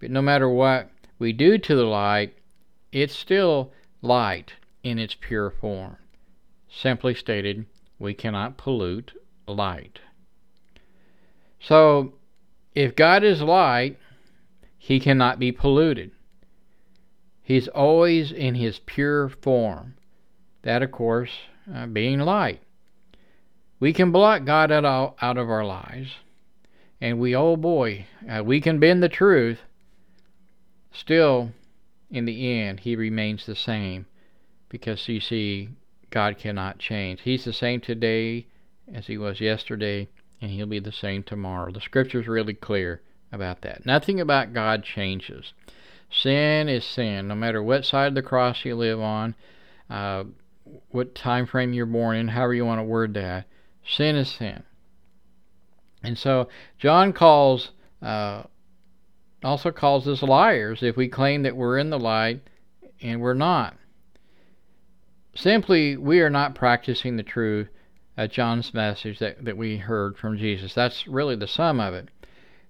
but 0.00 0.10
no 0.10 0.22
matter 0.22 0.48
what 0.48 0.90
we 1.18 1.32
do 1.32 1.58
to 1.58 1.76
the 1.76 1.84
light, 1.84 2.34
it's 2.90 3.14
still 3.14 3.72
light 4.00 4.54
in 4.82 4.98
its 4.98 5.14
pure 5.14 5.50
form. 5.50 5.96
Simply 6.68 7.14
stated, 7.14 7.66
we 7.98 8.14
cannot 8.14 8.56
pollute 8.56 9.12
light. 9.46 10.00
So, 11.60 12.14
if 12.74 12.96
God 12.96 13.22
is 13.22 13.42
light, 13.42 13.98
he 14.78 14.98
cannot 14.98 15.38
be 15.38 15.52
polluted. 15.52 16.10
He's 17.52 17.68
always 17.68 18.32
in 18.32 18.54
his 18.54 18.78
pure 18.78 19.28
form. 19.28 19.92
That, 20.62 20.82
of 20.82 20.90
course, 20.90 21.32
uh, 21.70 21.84
being 21.84 22.20
light. 22.20 22.62
We 23.78 23.92
can 23.92 24.10
block 24.10 24.46
God 24.46 24.72
out, 24.72 25.16
out 25.20 25.36
of 25.36 25.50
our 25.50 25.62
lives, 25.62 26.12
and 26.98 27.20
we, 27.20 27.36
oh 27.36 27.56
boy, 27.56 28.06
uh, 28.26 28.42
we 28.42 28.62
can 28.62 28.80
bend 28.80 29.02
the 29.02 29.10
truth. 29.10 29.58
Still, 30.92 31.52
in 32.10 32.24
the 32.24 32.58
end, 32.58 32.80
he 32.80 32.96
remains 32.96 33.44
the 33.44 33.54
same 33.54 34.06
because 34.70 35.06
you 35.06 35.20
see, 35.20 35.68
God 36.08 36.38
cannot 36.38 36.78
change. 36.78 37.20
He's 37.20 37.44
the 37.44 37.52
same 37.52 37.82
today 37.82 38.46
as 38.94 39.08
he 39.08 39.18
was 39.18 39.42
yesterday, 39.42 40.08
and 40.40 40.50
he'll 40.50 40.64
be 40.64 40.78
the 40.78 40.90
same 40.90 41.22
tomorrow. 41.22 41.70
The 41.70 41.82
scripture's 41.82 42.26
really 42.26 42.54
clear 42.54 43.02
about 43.30 43.60
that. 43.60 43.84
Nothing 43.84 44.22
about 44.22 44.54
God 44.54 44.84
changes. 44.84 45.52
Sin 46.12 46.68
is 46.68 46.84
sin, 46.84 47.28
no 47.28 47.34
matter 47.34 47.62
what 47.62 47.86
side 47.86 48.08
of 48.08 48.14
the 48.14 48.22
cross 48.22 48.64
you 48.64 48.76
live 48.76 49.00
on, 49.00 49.34
uh, 49.88 50.24
what 50.90 51.14
time 51.14 51.46
frame 51.46 51.72
you're 51.72 51.86
born 51.86 52.16
in, 52.16 52.28
however 52.28 52.54
you 52.54 52.66
want 52.66 52.78
to 52.80 52.84
word 52.84 53.14
that. 53.14 53.46
Sin 53.84 54.16
is 54.16 54.30
sin. 54.30 54.62
And 56.02 56.18
so 56.18 56.48
John 56.78 57.12
calls 57.12 57.70
uh, 58.02 58.42
also 59.42 59.70
calls 59.70 60.06
us 60.06 60.22
liars 60.22 60.82
if 60.82 60.96
we 60.96 61.08
claim 61.08 61.42
that 61.42 61.56
we're 61.56 61.78
in 61.78 61.90
the 61.90 61.98
light 61.98 62.40
and 63.00 63.20
we're 63.20 63.34
not. 63.34 63.76
Simply, 65.34 65.96
we 65.96 66.20
are 66.20 66.30
not 66.30 66.54
practicing 66.54 67.16
the 67.16 67.22
truth 67.22 67.68
of 68.16 68.30
John's 68.30 68.74
message 68.74 69.18
that, 69.18 69.44
that 69.44 69.56
we 69.56 69.78
heard 69.78 70.18
from 70.18 70.36
Jesus. 70.36 70.74
That's 70.74 71.08
really 71.08 71.36
the 71.36 71.48
sum 71.48 71.80
of 71.80 71.94
it. 71.94 72.08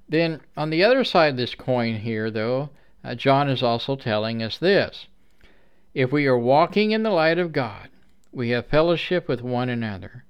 Then, 0.08 0.40
on 0.56 0.70
the 0.70 0.84
other 0.84 1.04
side 1.04 1.32
of 1.32 1.37
this 1.37 1.54
coin 1.54 1.96
here, 1.96 2.30
though, 2.30 2.70
uh, 3.04 3.14
John 3.14 3.49
is 3.49 3.62
also 3.62 3.97
telling 3.97 4.42
us 4.42 4.59
this 4.59 5.06
If 5.94 6.12
we 6.12 6.26
are 6.26 6.38
walking 6.38 6.92
in 6.92 7.02
the 7.02 7.11
light 7.11 7.38
of 7.38 7.52
God, 7.52 7.88
we 8.32 8.50
have 8.50 8.66
fellowship 8.66 9.28
with 9.28 9.42
one 9.42 9.68
another. 9.68 10.25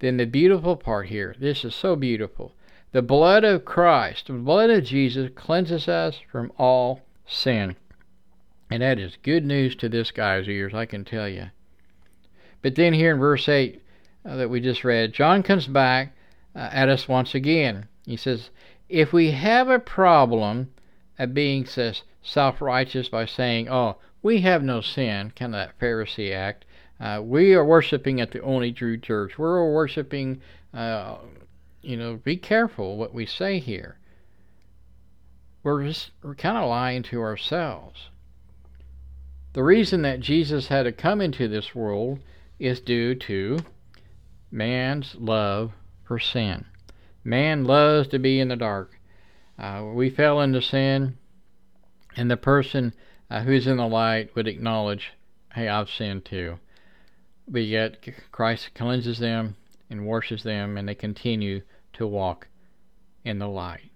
Then, 0.00 0.16
the 0.16 0.24
beautiful 0.24 0.76
part 0.76 1.08
here, 1.08 1.34
this 1.38 1.64
is 1.64 1.74
so 1.74 1.94
beautiful. 1.94 2.54
The 2.92 3.02
blood 3.02 3.44
of 3.44 3.64
Christ, 3.64 4.26
the 4.26 4.32
blood 4.32 4.70
of 4.70 4.84
Jesus, 4.84 5.30
cleanses 5.34 5.88
us 5.88 6.20
from 6.30 6.52
all 6.58 7.02
sin. 7.26 7.76
And 8.70 8.82
that 8.82 8.98
is 8.98 9.16
good 9.22 9.44
news 9.44 9.76
to 9.76 9.88
this 9.88 10.10
guy's 10.10 10.48
ears, 10.48 10.74
I 10.74 10.86
can 10.86 11.04
tell 11.04 11.28
you. 11.28 11.50
But 12.62 12.74
then 12.74 12.92
here 12.92 13.12
in 13.12 13.20
verse 13.20 13.48
8 13.48 13.80
uh, 14.24 14.36
that 14.36 14.50
we 14.50 14.60
just 14.60 14.84
read, 14.84 15.12
John 15.12 15.42
comes 15.42 15.66
back 15.66 16.14
uh, 16.54 16.68
at 16.72 16.88
us 16.88 17.08
once 17.08 17.34
again. 17.34 17.88
He 18.04 18.16
says, 18.16 18.50
If 18.88 19.12
we 19.12 19.30
have 19.32 19.68
a 19.68 19.78
problem 19.78 20.70
at 21.20 21.34
being 21.34 21.66
says, 21.66 22.02
self 22.22 22.60
righteous 22.60 23.08
by 23.08 23.26
saying, 23.26 23.68
Oh, 23.68 23.98
we 24.22 24.40
have 24.40 24.62
no 24.62 24.80
sin, 24.80 25.32
kind 25.36 25.54
of 25.54 25.60
that 25.60 25.78
Pharisee 25.78 26.32
act, 26.32 26.64
uh, 26.98 27.20
we 27.22 27.54
are 27.54 27.64
worshiping 27.64 28.20
at 28.20 28.30
the 28.32 28.42
only 28.42 28.72
true 28.72 28.98
church. 28.98 29.38
We're 29.38 29.72
worshiping 29.72 30.40
uh, 30.74 31.16
you 31.82 31.96
know, 31.96 32.16
be 32.16 32.36
careful 32.36 32.96
what 32.96 33.14
we 33.14 33.26
say 33.26 33.58
here. 33.58 33.98
We're 35.62 35.84
just 35.84 36.10
we're 36.22 36.34
kind 36.34 36.56
of 36.56 36.68
lying 36.68 37.02
to 37.04 37.20
ourselves. 37.20 38.08
The 39.52 39.62
reason 39.62 40.02
that 40.02 40.20
Jesus 40.20 40.68
had 40.68 40.84
to 40.84 40.92
come 40.92 41.20
into 41.20 41.48
this 41.48 41.74
world 41.74 42.20
is 42.58 42.80
due 42.80 43.14
to 43.16 43.58
man's 44.50 45.16
love 45.16 45.72
for 46.04 46.18
sin. 46.18 46.66
Man 47.24 47.64
loves 47.64 48.08
to 48.08 48.18
be 48.18 48.40
in 48.40 48.48
the 48.48 48.56
dark. 48.56 48.99
Uh, 49.60 49.84
we 49.92 50.08
fell 50.08 50.40
into 50.40 50.62
sin, 50.62 51.18
and 52.16 52.30
the 52.30 52.36
person 52.36 52.94
uh, 53.30 53.42
who's 53.42 53.66
in 53.66 53.76
the 53.76 53.86
light 53.86 54.34
would 54.34 54.48
acknowledge, 54.48 55.12
hey, 55.52 55.68
I've 55.68 55.90
sinned 55.90 56.24
too. 56.24 56.58
But 57.46 57.64
yet, 57.64 57.98
Christ 58.32 58.70
cleanses 58.74 59.18
them 59.18 59.56
and 59.90 60.06
washes 60.06 60.44
them, 60.44 60.78
and 60.78 60.88
they 60.88 60.94
continue 60.94 61.60
to 61.92 62.06
walk 62.06 62.48
in 63.22 63.38
the 63.38 63.48
light. 63.48 63.90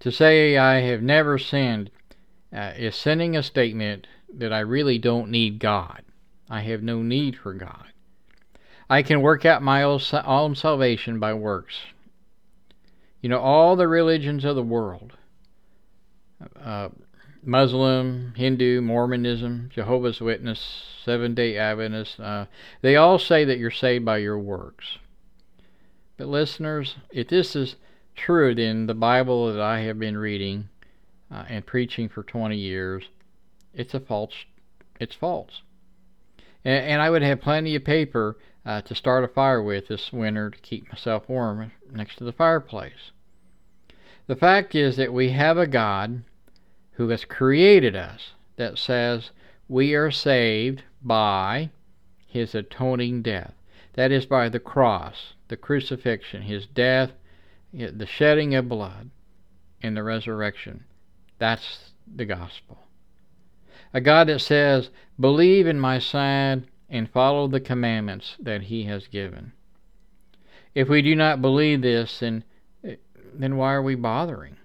To 0.00 0.10
say 0.10 0.56
I 0.56 0.80
have 0.80 1.02
never 1.02 1.38
sinned 1.38 1.90
uh, 2.52 2.72
is 2.76 2.96
sending 2.96 3.36
a 3.36 3.42
statement 3.42 4.08
that 4.34 4.52
I 4.52 4.60
really 4.60 4.98
don't 4.98 5.30
need 5.30 5.60
God. 5.60 6.02
I 6.50 6.62
have 6.62 6.82
no 6.82 7.02
need 7.02 7.36
for 7.36 7.54
God. 7.54 7.84
I 8.90 9.02
can 9.02 9.20
work 9.20 9.44
out 9.44 9.62
my 9.62 9.82
own 9.82 10.54
salvation 10.56 11.20
by 11.20 11.34
works. 11.34 11.76
You 13.20 13.28
know, 13.28 13.40
all 13.40 13.76
the 13.76 13.88
religions 13.88 14.44
of 14.44 14.54
the 14.56 14.62
world 14.62 15.16
uh, 16.62 16.88
Muslim, 17.42 18.34
Hindu, 18.36 18.80
Mormonism, 18.80 19.70
Jehovah's 19.72 20.20
Witness, 20.20 20.84
Seventh 21.04 21.36
day 21.36 21.56
Adventist 21.56 22.20
uh, 22.20 22.46
they 22.82 22.96
all 22.96 23.18
say 23.18 23.44
that 23.44 23.58
you're 23.58 23.70
saved 23.70 24.04
by 24.04 24.18
your 24.18 24.38
works. 24.38 24.98
But, 26.16 26.28
listeners, 26.28 26.96
if 27.10 27.28
this 27.28 27.54
is 27.54 27.76
true, 28.16 28.54
then 28.54 28.86
the 28.86 28.94
Bible 28.94 29.52
that 29.52 29.60
I 29.60 29.80
have 29.80 29.98
been 29.98 30.18
reading 30.18 30.68
uh, 31.30 31.44
and 31.48 31.64
preaching 31.64 32.08
for 32.08 32.22
20 32.22 32.56
years, 32.56 33.04
it's 33.72 33.94
a 33.94 34.00
false. 34.00 34.34
It's 35.00 35.14
false. 35.14 35.62
And, 36.64 36.84
and 36.84 37.02
I 37.02 37.08
would 37.10 37.22
have 37.22 37.40
plenty 37.40 37.76
of 37.76 37.84
paper 37.84 38.36
uh, 38.68 38.82
to 38.82 38.94
start 38.94 39.24
a 39.24 39.28
fire 39.28 39.62
with 39.62 39.88
this 39.88 40.12
winter 40.12 40.50
to 40.50 40.58
keep 40.58 40.86
myself 40.92 41.26
warm 41.26 41.72
next 41.90 42.16
to 42.16 42.24
the 42.24 42.34
fireplace. 42.34 43.12
The 44.26 44.36
fact 44.36 44.74
is 44.74 44.96
that 44.96 45.10
we 45.10 45.30
have 45.30 45.56
a 45.56 45.66
God 45.66 46.22
who 46.92 47.08
has 47.08 47.24
created 47.24 47.96
us 47.96 48.32
that 48.56 48.76
says 48.76 49.30
we 49.68 49.94
are 49.94 50.10
saved 50.10 50.82
by 51.02 51.70
his 52.26 52.54
atoning 52.54 53.22
death. 53.22 53.54
That 53.94 54.12
is 54.12 54.26
by 54.26 54.50
the 54.50 54.60
cross 54.60 55.32
the 55.48 55.56
crucifixion, 55.56 56.42
his 56.42 56.66
death, 56.66 57.12
the 57.72 58.04
shedding 58.06 58.54
of 58.54 58.68
blood, 58.68 59.08
and 59.82 59.96
the 59.96 60.02
resurrection. 60.02 60.84
That's 61.38 61.92
the 62.06 62.26
gospel. 62.26 62.80
A 63.94 64.02
God 64.02 64.28
that 64.28 64.40
says, 64.40 64.90
Believe 65.18 65.66
in 65.66 65.80
my 65.80 65.98
Son 65.98 66.66
and 66.88 67.10
follow 67.10 67.48
the 67.48 67.60
commandments 67.60 68.36
that 68.40 68.62
he 68.62 68.84
has 68.84 69.06
given. 69.06 69.52
If 70.74 70.88
we 70.88 71.02
do 71.02 71.14
not 71.14 71.42
believe 71.42 71.82
this, 71.82 72.20
then, 72.20 72.44
eh, 72.84 72.96
then 73.34 73.56
why 73.56 73.74
are 73.74 73.82
we 73.82 73.94
bothering? 73.94 74.56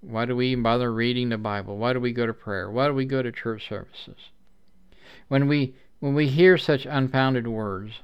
Why 0.00 0.24
do 0.24 0.36
we 0.36 0.48
even 0.48 0.62
bother 0.62 0.92
reading 0.92 1.30
the 1.30 1.38
Bible? 1.38 1.78
Why 1.78 1.92
do 1.92 2.00
we 2.00 2.12
go 2.12 2.26
to 2.26 2.34
prayer? 2.34 2.70
Why 2.70 2.86
do 2.86 2.94
we 2.94 3.06
go 3.06 3.22
to 3.22 3.32
church 3.32 3.68
services? 3.68 4.30
When 5.28 5.48
we 5.48 5.74
when 5.98 6.14
we 6.14 6.28
hear 6.28 6.58
such 6.58 6.86
unfounded 6.86 7.48
words, 7.48 8.00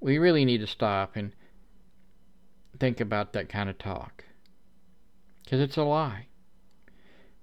we 0.00 0.18
really 0.18 0.44
need 0.44 0.58
to 0.58 0.66
stop 0.66 1.16
and 1.16 1.32
think 2.78 3.00
about 3.00 3.32
that 3.32 3.48
kind 3.48 3.68
of 3.68 3.78
talk. 3.78 4.24
Because 5.42 5.60
it's 5.60 5.76
a 5.76 5.82
lie. 5.82 6.26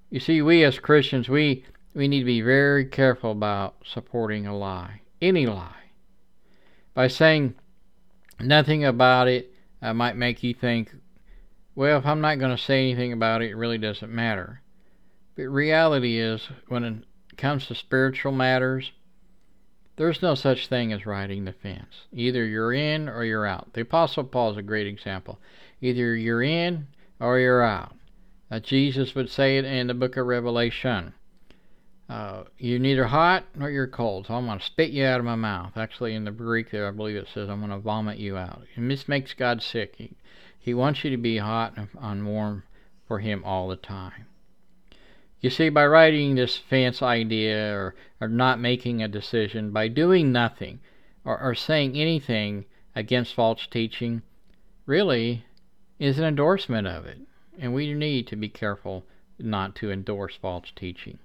You 0.10 0.20
see, 0.20 0.42
we 0.42 0.64
as 0.64 0.80
Christians, 0.80 1.28
we, 1.28 1.66
we 1.94 2.08
need 2.08 2.20
to 2.20 2.26
be 2.26 2.42
very 2.42 2.86
careful 2.86 3.32
about 3.32 3.76
supporting 3.84 4.46
a 4.46 4.56
lie, 4.56 5.02
any 5.22 5.46
lie. 5.46 5.72
By 6.94 7.08
saying 7.08 7.56
nothing 8.40 8.86
about 8.86 9.28
it 9.28 9.52
uh, 9.82 9.94
might 9.94 10.16
make 10.16 10.44
you 10.44 10.54
think, 10.54 10.92
well, 11.76 11.98
if 11.98 12.06
I'm 12.06 12.22
not 12.22 12.40
going 12.40 12.56
to 12.56 12.62
say 12.62 12.80
anything 12.80 13.12
about 13.12 13.42
it, 13.42 13.52
it 13.52 13.56
really 13.56 13.78
doesn't 13.78 14.12
matter. 14.12 14.62
But 15.36 15.44
reality 15.44 16.18
is, 16.18 16.48
when 16.68 16.84
it 16.84 17.04
comes 17.38 17.68
to 17.68 17.76
spiritual 17.76 18.32
matters, 18.32 18.94
there's 19.98 20.22
no 20.22 20.36
such 20.36 20.68
thing 20.68 20.92
as 20.94 21.06
riding 21.06 21.46
the 21.46 21.54
fence. 21.54 22.08
Either 22.14 22.46
you're 22.46 22.74
in 22.74 23.10
or 23.10 23.24
you're 23.24 23.46
out. 23.46 23.74
The 23.74 23.82
Apostle 23.82 24.24
Paul 24.26 24.52
is 24.52 24.58
a 24.58 24.62
great 24.62 24.88
example. 24.88 25.40
Either 25.82 26.16
you're 26.16 26.44
in 26.44 26.88
or 27.20 27.40
you're 27.40 27.64
out. 27.64 27.94
Uh, 28.52 28.60
Jesus 28.60 29.16
would 29.16 29.30
say 29.30 29.58
it 29.58 29.66
in 29.66 29.88
the 29.88 29.94
book 29.94 30.18
of 30.18 30.28
Revelation. 30.28 31.14
Uh, 32.08 32.44
you're 32.60 32.78
neither 32.78 33.06
hot 33.06 33.46
nor 33.56 33.70
you're 33.70 33.88
cold, 33.88 34.28
so 34.28 34.36
I'm 34.36 34.46
going 34.46 34.60
to 34.60 34.66
spit 34.66 34.92
you 34.92 35.06
out 35.06 35.20
of 35.20 35.26
my 35.26 35.36
mouth. 35.36 35.76
Actually, 35.76 36.14
in 36.14 36.26
the 36.26 36.32
Greek 36.32 36.70
there, 36.70 36.88
I 36.88 36.92
believe 36.92 37.16
it 37.16 37.28
says 37.34 37.50
I'm 37.50 37.60
going 37.60 37.72
to 37.72 37.80
vomit 37.80 38.20
you 38.20 38.38
out. 38.38 38.62
And 38.76 38.92
this 38.92 39.08
makes 39.08 39.34
God 39.34 39.64
sick. 39.64 39.96
He, 39.98 40.12
he 40.60 40.74
wants 40.76 41.04
you 41.04 41.10
to 41.10 41.18
be 41.18 41.38
hot 41.38 41.76
and 42.00 42.28
warm 42.28 42.64
for 43.08 43.20
Him 43.20 43.44
all 43.44 43.68
the 43.68 43.76
time. 43.76 44.28
You 45.42 45.50
see, 45.50 45.70
by 45.70 45.86
writing 45.86 46.36
this 46.36 46.58
fancy 46.58 47.04
idea 47.04 47.76
or, 47.76 47.96
or 48.22 48.28
not 48.28 48.60
making 48.60 49.02
a 49.02 49.08
decision, 49.08 49.72
by 49.72 49.88
doing 49.88 50.32
nothing 50.32 50.80
or, 51.24 51.40
or 51.40 51.56
saying 51.56 51.96
anything 51.96 52.66
against 52.96 53.34
false 53.34 53.68
teaching, 53.68 54.22
really 54.86 55.46
is 56.00 56.20
an 56.20 56.26
endorsement 56.26 56.88
of 56.88 57.06
it. 57.06 57.20
And 57.60 57.74
we 57.74 57.94
need 57.94 58.28
to 58.28 58.36
be 58.36 58.50
careful 58.50 59.06
not 59.40 59.76
to 59.76 59.92
endorse 59.92 60.36
false 60.36 60.72
teaching. 60.76 61.20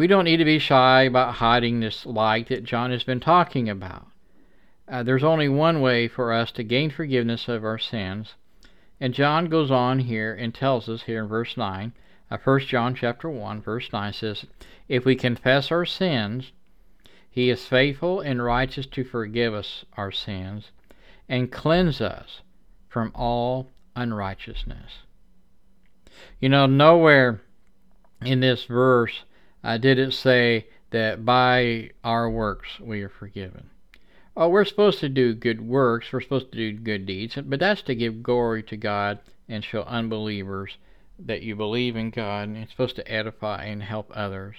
We 0.00 0.06
don't 0.06 0.24
need 0.24 0.38
to 0.38 0.46
be 0.46 0.58
shy 0.58 1.02
about 1.02 1.34
hiding 1.34 1.80
this 1.80 2.06
light 2.06 2.48
that 2.48 2.64
John 2.64 2.90
has 2.90 3.04
been 3.04 3.20
talking 3.20 3.68
about. 3.68 4.06
Uh, 4.88 5.02
there's 5.02 5.22
only 5.22 5.46
one 5.46 5.82
way 5.82 6.08
for 6.08 6.32
us 6.32 6.50
to 6.52 6.62
gain 6.62 6.88
forgiveness 6.88 7.48
of 7.48 7.66
our 7.66 7.76
sins, 7.76 8.34
and 8.98 9.12
John 9.12 9.50
goes 9.50 9.70
on 9.70 9.98
here 9.98 10.32
and 10.34 10.54
tells 10.54 10.88
us 10.88 11.02
here 11.02 11.22
in 11.22 11.28
verse 11.28 11.54
9, 11.54 11.92
uh, 12.30 12.38
1 12.42 12.60
John 12.60 12.94
chapter 12.94 13.28
1, 13.28 13.60
verse 13.60 13.92
9 13.92 14.14
says, 14.14 14.46
If 14.88 15.04
we 15.04 15.16
confess 15.16 15.70
our 15.70 15.84
sins, 15.84 16.52
he 17.30 17.50
is 17.50 17.66
faithful 17.66 18.22
and 18.22 18.42
righteous 18.42 18.86
to 18.86 19.04
forgive 19.04 19.52
us 19.52 19.84
our 19.98 20.10
sins 20.10 20.70
and 21.28 21.52
cleanse 21.52 22.00
us 22.00 22.40
from 22.88 23.12
all 23.14 23.68
unrighteousness. 23.94 25.00
You 26.40 26.48
know, 26.48 26.64
nowhere 26.64 27.42
in 28.22 28.40
this 28.40 28.64
verse 28.64 29.24
uh, 29.62 29.78
did 29.78 29.98
it 29.98 30.12
say 30.12 30.66
that 30.90 31.24
by 31.24 31.90
our 32.02 32.28
works 32.28 32.80
we 32.80 33.02
are 33.02 33.08
forgiven. 33.08 33.70
Oh, 34.36 34.48
we're 34.48 34.64
supposed 34.64 35.00
to 35.00 35.08
do 35.08 35.34
good 35.34 35.60
works, 35.60 36.12
we're 36.12 36.20
supposed 36.20 36.52
to 36.52 36.58
do 36.58 36.72
good 36.72 37.06
deeds, 37.06 37.36
but 37.44 37.60
that's 37.60 37.82
to 37.82 37.94
give 37.94 38.22
glory 38.22 38.62
to 38.64 38.76
God 38.76 39.18
and 39.48 39.64
show 39.64 39.82
unbelievers 39.82 40.76
that 41.18 41.42
you 41.42 41.54
believe 41.54 41.96
in 41.96 42.10
God, 42.10 42.48
and 42.48 42.56
it's 42.56 42.70
supposed 42.70 42.96
to 42.96 43.12
edify 43.12 43.64
and 43.64 43.82
help 43.82 44.10
others. 44.14 44.56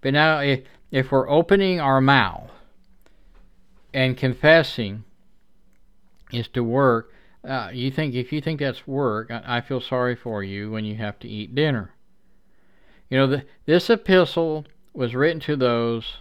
But 0.00 0.12
now, 0.12 0.40
if, 0.40 0.60
if 0.90 1.10
we're 1.10 1.30
opening 1.30 1.80
our 1.80 2.00
mouth 2.00 2.50
and 3.94 4.16
confessing 4.16 5.04
is 6.30 6.48
to 6.48 6.62
work, 6.62 7.10
uh, 7.42 7.70
you 7.72 7.90
think 7.90 8.14
if 8.14 8.32
you 8.32 8.40
think 8.40 8.60
that's 8.60 8.86
work, 8.86 9.30
I, 9.30 9.58
I, 9.58 9.60
feel 9.60 9.80
sorry 9.80 10.16
for 10.16 10.42
you 10.42 10.70
when 10.70 10.84
you 10.84 10.96
have 10.96 11.18
to 11.20 11.28
eat 11.28 11.54
dinner. 11.54 11.93
You 13.10 13.18
know, 13.18 13.26
the, 13.26 13.44
this 13.66 13.90
epistle 13.90 14.64
was 14.92 15.14
written 15.14 15.40
to 15.40 15.56
those 15.56 16.18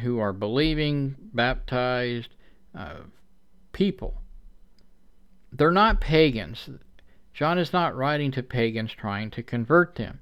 who 0.00 0.18
are 0.18 0.32
believing, 0.32 1.16
baptized 1.32 2.28
uh, 2.74 3.00
people. 3.72 4.20
They're 5.52 5.70
not 5.70 6.00
pagans. 6.00 6.68
John 7.32 7.58
is 7.58 7.72
not 7.72 7.96
writing 7.96 8.30
to 8.32 8.42
pagans 8.42 8.92
trying 8.92 9.30
to 9.30 9.42
convert 9.42 9.94
them. 9.94 10.20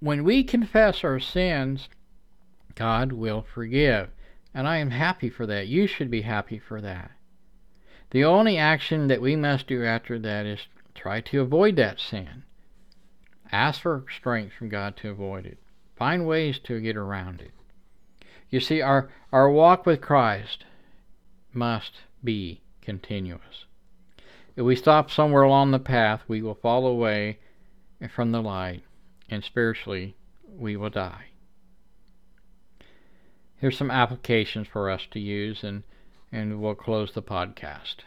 When 0.00 0.24
we 0.24 0.42
confess 0.42 1.04
our 1.04 1.20
sins, 1.20 1.88
God 2.74 3.12
will 3.12 3.42
forgive. 3.42 4.10
And 4.52 4.68
I 4.68 4.78
am 4.78 4.90
happy 4.90 5.30
for 5.30 5.46
that. 5.46 5.68
You 5.68 5.86
should 5.86 6.10
be 6.10 6.22
happy 6.22 6.58
for 6.58 6.80
that. 6.80 7.10
The 8.10 8.24
only 8.24 8.56
action 8.56 9.08
that 9.08 9.20
we 9.20 9.34
must 9.34 9.66
do 9.66 9.84
after 9.84 10.18
that 10.18 10.46
is 10.46 10.68
try 10.94 11.20
to 11.22 11.40
avoid 11.40 11.76
that 11.76 11.98
sin. 11.98 12.44
Ask 13.54 13.82
for 13.82 14.04
strength 14.10 14.52
from 14.58 14.68
God 14.68 14.96
to 14.96 15.10
avoid 15.10 15.46
it. 15.46 15.58
Find 15.94 16.26
ways 16.26 16.58
to 16.64 16.80
get 16.80 16.96
around 16.96 17.40
it. 17.40 17.52
You 18.50 18.58
see, 18.58 18.82
our, 18.82 19.10
our 19.30 19.48
walk 19.48 19.86
with 19.86 20.00
Christ 20.00 20.64
must 21.52 22.00
be 22.24 22.62
continuous. 22.82 23.66
If 24.56 24.64
we 24.64 24.74
stop 24.74 25.08
somewhere 25.08 25.44
along 25.44 25.70
the 25.70 25.78
path, 25.78 26.22
we 26.26 26.42
will 26.42 26.56
fall 26.56 26.84
away 26.84 27.38
from 28.12 28.32
the 28.32 28.42
light, 28.42 28.82
and 29.30 29.44
spiritually, 29.44 30.16
we 30.44 30.76
will 30.76 30.90
die. 30.90 31.26
Here's 33.54 33.78
some 33.78 33.92
applications 33.92 34.66
for 34.66 34.90
us 34.90 35.06
to 35.12 35.20
use, 35.20 35.62
and 35.62 35.84
and 36.32 36.60
we'll 36.60 36.74
close 36.74 37.12
the 37.12 37.22
podcast. 37.22 37.98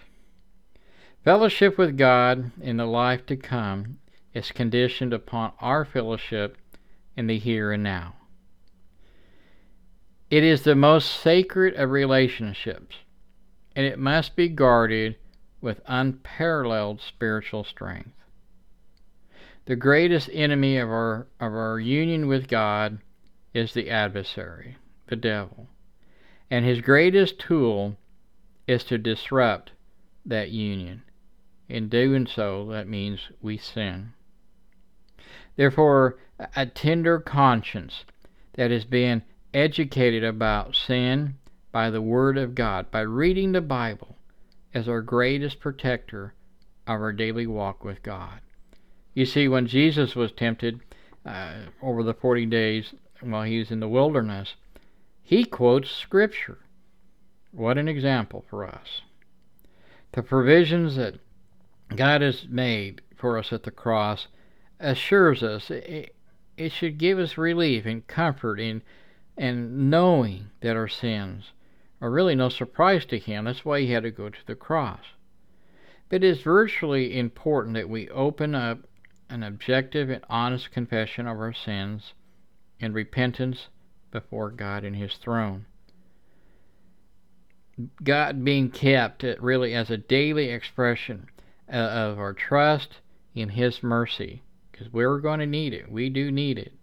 Fellowship 1.23 1.77
with 1.77 1.97
God 1.97 2.51
in 2.61 2.75
the 2.75 2.85
life 2.85 3.25
to 3.27 3.37
come 3.37 3.99
is 4.37 4.51
conditioned 4.51 5.13
upon 5.13 5.51
our 5.59 5.83
fellowship 5.83 6.57
in 7.15 7.25
the 7.25 7.39
here 7.39 7.71
and 7.71 7.81
now. 7.81 8.13
It 10.29 10.43
is 10.43 10.61
the 10.61 10.75
most 10.75 11.09
sacred 11.09 11.73
of 11.73 11.89
relationships, 11.89 12.97
and 13.75 13.85
it 13.85 13.97
must 13.97 14.35
be 14.35 14.47
guarded 14.47 15.15
with 15.59 15.81
unparalleled 15.87 17.01
spiritual 17.01 17.63
strength. 17.63 18.11
The 19.65 19.75
greatest 19.75 20.29
enemy 20.31 20.77
of 20.77 20.87
our, 20.89 21.27
of 21.39 21.53
our 21.53 21.79
union 21.79 22.27
with 22.27 22.47
God 22.47 22.99
is 23.55 23.73
the 23.73 23.89
adversary, 23.89 24.77
the 25.07 25.15
devil, 25.15 25.67
and 26.51 26.63
his 26.63 26.81
greatest 26.81 27.39
tool 27.39 27.97
is 28.67 28.83
to 28.83 28.99
disrupt 28.99 29.71
that 30.25 30.51
union. 30.51 31.01
In 31.67 31.89
doing 31.89 32.27
so, 32.27 32.67
that 32.67 32.87
means 32.87 33.29
we 33.41 33.57
sin. 33.57 34.13
Therefore, 35.57 36.17
a 36.55 36.67
tender 36.67 37.19
conscience 37.19 38.05
that 38.53 38.71
is 38.71 38.85
being 38.85 39.23
educated 39.53 40.23
about 40.23 40.75
sin 40.75 41.35
by 41.71 41.89
the 41.89 42.01
Word 42.01 42.37
of 42.37 42.55
God, 42.55 42.91
by 42.91 43.01
reading 43.01 43.51
the 43.51 43.61
Bible, 43.61 44.17
as 44.73 44.87
our 44.87 45.01
greatest 45.01 45.59
protector 45.59 46.35
of 46.85 47.01
our 47.01 47.11
daily 47.11 47.47
walk 47.47 47.83
with 47.83 48.03
God. 48.03 48.39
You 49.15 49.25
see, 49.25 49.47
when 49.47 49.65
Jesus 49.65 50.15
was 50.15 50.31
tempted 50.31 50.79
uh, 51.25 51.55
over 51.81 52.03
the 52.03 52.13
40 52.13 52.45
days 52.45 52.93
while 53.21 53.43
he 53.43 53.57
was 53.57 53.71
in 53.71 53.79
the 53.79 53.89
wilderness, 53.89 54.55
he 55.23 55.43
quotes 55.43 55.89
Scripture. 55.89 56.59
What 57.51 57.79
an 57.79 57.87
example 57.87 58.45
for 58.47 58.65
us. 58.65 59.01
The 60.11 60.21
provisions 60.21 60.95
that 60.97 61.15
God 61.95 62.21
has 62.21 62.45
made 62.47 63.01
for 63.15 63.39
us 63.39 63.51
at 63.51 63.63
the 63.63 63.71
cross 63.71 64.27
assures 64.79 65.43
us 65.43 65.69
it, 65.71 66.15
it 66.55 66.71
should 66.71 66.97
give 66.97 67.19
us 67.19 67.37
relief 67.37 67.85
and 67.85 68.05
comfort 68.07 68.59
in 68.59 68.81
and 69.37 69.89
knowing 69.89 70.49
that 70.61 70.75
our 70.75 70.87
sins 70.87 71.51
are 72.01 72.11
really 72.11 72.35
no 72.35 72.49
surprise 72.49 73.05
to 73.05 73.19
him. 73.19 73.45
That's 73.45 73.65
why 73.65 73.81
he 73.81 73.91
had 73.91 74.03
to 74.03 74.11
go 74.11 74.29
to 74.29 74.45
the 74.45 74.55
cross. 74.55 75.01
But 76.09 76.23
it 76.23 76.27
is 76.27 76.41
virtually 76.41 77.17
important 77.17 77.75
that 77.75 77.89
we 77.89 78.09
open 78.09 78.55
up 78.55 78.79
an 79.29 79.43
objective 79.43 80.09
and 80.09 80.23
honest 80.29 80.71
confession 80.71 81.27
of 81.27 81.37
our 81.37 81.53
sins 81.53 82.13
and 82.79 82.93
repentance 82.93 83.67
before 84.11 84.51
God 84.51 84.83
in 84.83 84.93
his 84.93 85.15
throne. 85.15 85.65
God 88.03 88.43
being 88.43 88.71
kept 88.71 89.23
really 89.39 89.75
as 89.75 89.91
a 89.91 89.97
daily 89.97 90.49
expression 90.49 91.27
uh, 91.71 91.75
of 91.75 92.17
our 92.17 92.33
trust 92.33 93.01
in 93.35 93.49
His 93.49 93.83
mercy, 93.83 94.41
because 94.77 94.93
we're 94.93 95.19
going 95.19 95.39
to 95.39 95.45
need 95.45 95.73
it. 95.73 95.91
We 95.91 96.09
do 96.09 96.31
need 96.31 96.57
it. 96.57 96.73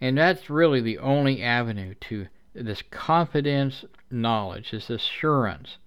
And 0.00 0.16
that's 0.16 0.50
really 0.50 0.80
the 0.80 0.98
only 0.98 1.42
avenue 1.42 1.94
to 2.08 2.26
this 2.54 2.82
confidence 2.90 3.84
knowledge, 4.10 4.70
this 4.70 4.90
assurance 4.90 5.78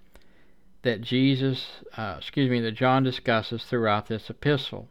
that 0.84 1.02
Jesus, 1.02 1.66
uh, 1.98 2.16
excuse 2.20 2.50
me, 2.50 2.62
that 2.62 2.74
John 2.74 3.04
discusses 3.04 3.64
throughout 3.64 4.08
this 4.08 4.30
epistle. 4.30 4.88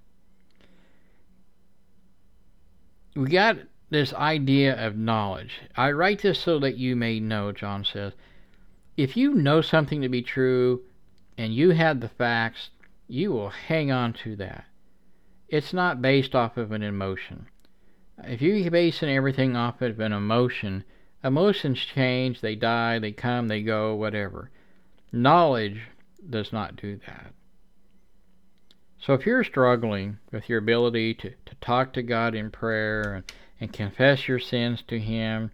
We 3.14 3.28
got 3.28 3.56
this 3.90 4.12
idea 4.12 4.74
of 4.84 4.96
knowledge. 4.96 5.60
I 5.76 5.92
write 5.92 6.22
this 6.22 6.40
so 6.40 6.58
that 6.58 6.76
you 6.76 6.96
may 6.96 7.20
know, 7.20 7.52
John 7.52 7.84
says, 7.84 8.12
if 8.96 9.16
you 9.16 9.34
know 9.34 9.60
something 9.60 10.02
to 10.02 10.08
be 10.08 10.22
true 10.22 10.82
and 11.38 11.54
you 11.54 11.70
have 11.70 12.00
the 12.00 12.08
facts, 12.08 12.70
you 13.06 13.30
will 13.30 13.50
hang 13.50 13.92
on 13.92 14.12
to 14.24 14.34
that. 14.36 14.64
It's 15.54 15.72
not 15.72 16.02
based 16.02 16.34
off 16.34 16.56
of 16.56 16.72
an 16.72 16.82
emotion. 16.82 17.46
If 18.24 18.42
you 18.42 18.68
base 18.72 19.04
everything 19.04 19.54
off 19.54 19.80
of 19.82 20.00
an 20.00 20.12
emotion, 20.12 20.82
emotions 21.22 21.78
change, 21.78 22.40
they 22.40 22.56
die, 22.56 22.98
they 22.98 23.12
come, 23.12 23.46
they 23.46 23.62
go, 23.62 23.94
whatever. 23.94 24.50
Knowledge 25.12 25.82
does 26.28 26.52
not 26.52 26.74
do 26.74 26.98
that. 27.06 27.34
So 28.98 29.14
if 29.14 29.26
you're 29.26 29.44
struggling 29.44 30.18
with 30.32 30.48
your 30.48 30.58
ability 30.58 31.14
to, 31.14 31.30
to 31.30 31.54
talk 31.60 31.92
to 31.92 32.02
God 32.02 32.34
in 32.34 32.50
prayer 32.50 33.14
and, 33.14 33.32
and 33.60 33.72
confess 33.72 34.26
your 34.26 34.40
sins 34.40 34.82
to 34.88 34.98
Him, 34.98 35.52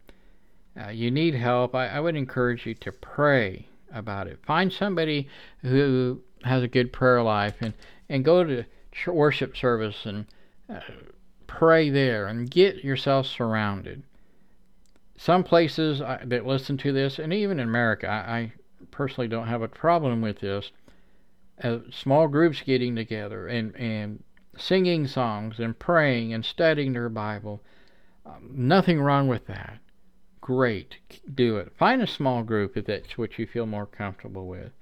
uh, 0.82 0.88
you 0.88 1.10
need 1.10 1.34
help, 1.34 1.74
I, 1.74 1.88
I 1.88 2.00
would 2.00 2.16
encourage 2.16 2.64
you 2.64 2.72
to 2.76 2.90
pray 2.90 3.68
about 3.92 4.28
it. 4.28 4.38
Find 4.46 4.72
somebody 4.72 5.28
who 5.60 6.22
has 6.42 6.62
a 6.62 6.68
good 6.68 6.90
prayer 6.90 7.22
life 7.22 7.56
and, 7.60 7.74
and 8.08 8.24
go 8.24 8.42
to 8.44 8.64
worship 9.06 9.56
service 9.56 10.06
and 10.06 10.26
uh, 10.68 10.80
pray 11.46 11.90
there 11.90 12.26
and 12.26 12.50
get 12.50 12.84
yourself 12.84 13.26
surrounded. 13.26 14.02
Some 15.16 15.44
places 15.44 16.00
I, 16.00 16.22
that 16.24 16.46
listen 16.46 16.78
to 16.78 16.92
this, 16.92 17.18
and 17.18 17.32
even 17.32 17.60
in 17.60 17.68
America, 17.68 18.08
I, 18.08 18.38
I 18.38 18.52
personally 18.90 19.28
don't 19.28 19.48
have 19.48 19.62
a 19.62 19.68
problem 19.68 20.22
with 20.22 20.40
this. 20.40 20.70
Uh, 21.62 21.80
small 21.90 22.26
groups 22.26 22.62
getting 22.62 22.96
together 22.96 23.46
and, 23.46 23.76
and 23.76 24.22
singing 24.56 25.06
songs 25.06 25.58
and 25.58 25.78
praying 25.78 26.32
and 26.32 26.44
studying 26.44 26.92
their 26.92 27.08
Bible. 27.08 27.60
Um, 28.24 28.50
nothing 28.54 29.00
wrong 29.00 29.28
with 29.28 29.46
that. 29.46 29.78
Great. 30.40 30.96
Do 31.34 31.58
it. 31.58 31.72
Find 31.76 32.00
a 32.00 32.06
small 32.06 32.42
group 32.42 32.76
if 32.76 32.86
that's 32.86 33.18
what 33.18 33.38
you 33.38 33.46
feel 33.46 33.66
more 33.66 33.86
comfortable 33.86 34.46
with. 34.46 34.72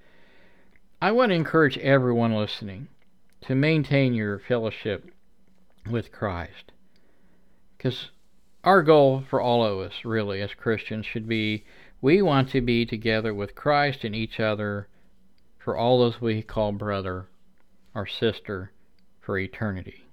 I 1.03 1.11
want 1.13 1.31
to 1.31 1.37
encourage 1.37 1.79
everyone 1.79 2.35
listening 2.35 2.89
to 3.43 3.55
maintain 3.55 4.15
your 4.15 4.39
fellowship 4.39 5.11
with 5.91 6.13
Christ. 6.13 6.73
Because 7.77 8.11
our 8.65 8.83
goal 8.83 9.25
for 9.29 9.41
all 9.41 9.65
of 9.65 9.79
us, 9.79 10.05
really, 10.05 10.41
as 10.41 10.55
Christians, 10.55 11.07
should 11.07 11.29
be 11.29 11.65
we 12.01 12.23
want 12.23 12.51
to 12.51 12.61
be 12.61 12.87
together 12.87 13.35
with 13.35 13.55
Christ 13.55 14.05
and 14.05 14.15
each 14.15 14.39
other 14.39 14.89
for 15.59 15.77
all 15.77 15.99
those 15.99 16.21
we 16.21 16.43
call 16.43 16.73
brother 16.73 17.29
or 17.95 18.07
sister 18.07 18.73
for 19.21 19.39
eternity. 19.39 20.05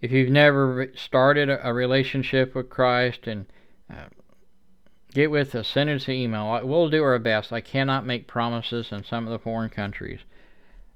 If 0.00 0.12
you've 0.12 0.30
never 0.30 0.92
started 0.94 1.48
a 1.48 1.72
relationship 1.72 2.54
with 2.54 2.68
Christ 2.68 3.26
and 3.26 3.46
uh, 3.90 4.06
get 5.14 5.30
with 5.30 5.54
us, 5.54 5.68
send 5.68 5.88
us 5.88 6.08
an 6.08 6.14
email. 6.14 6.60
We'll 6.62 6.90
do 6.90 7.02
our 7.02 7.18
best. 7.18 7.52
I 7.52 7.60
cannot 7.60 8.04
make 8.04 8.26
promises 8.26 8.92
in 8.92 9.04
some 9.04 9.26
of 9.26 9.32
the 9.32 9.38
foreign 9.38 9.70
countries, 9.70 10.20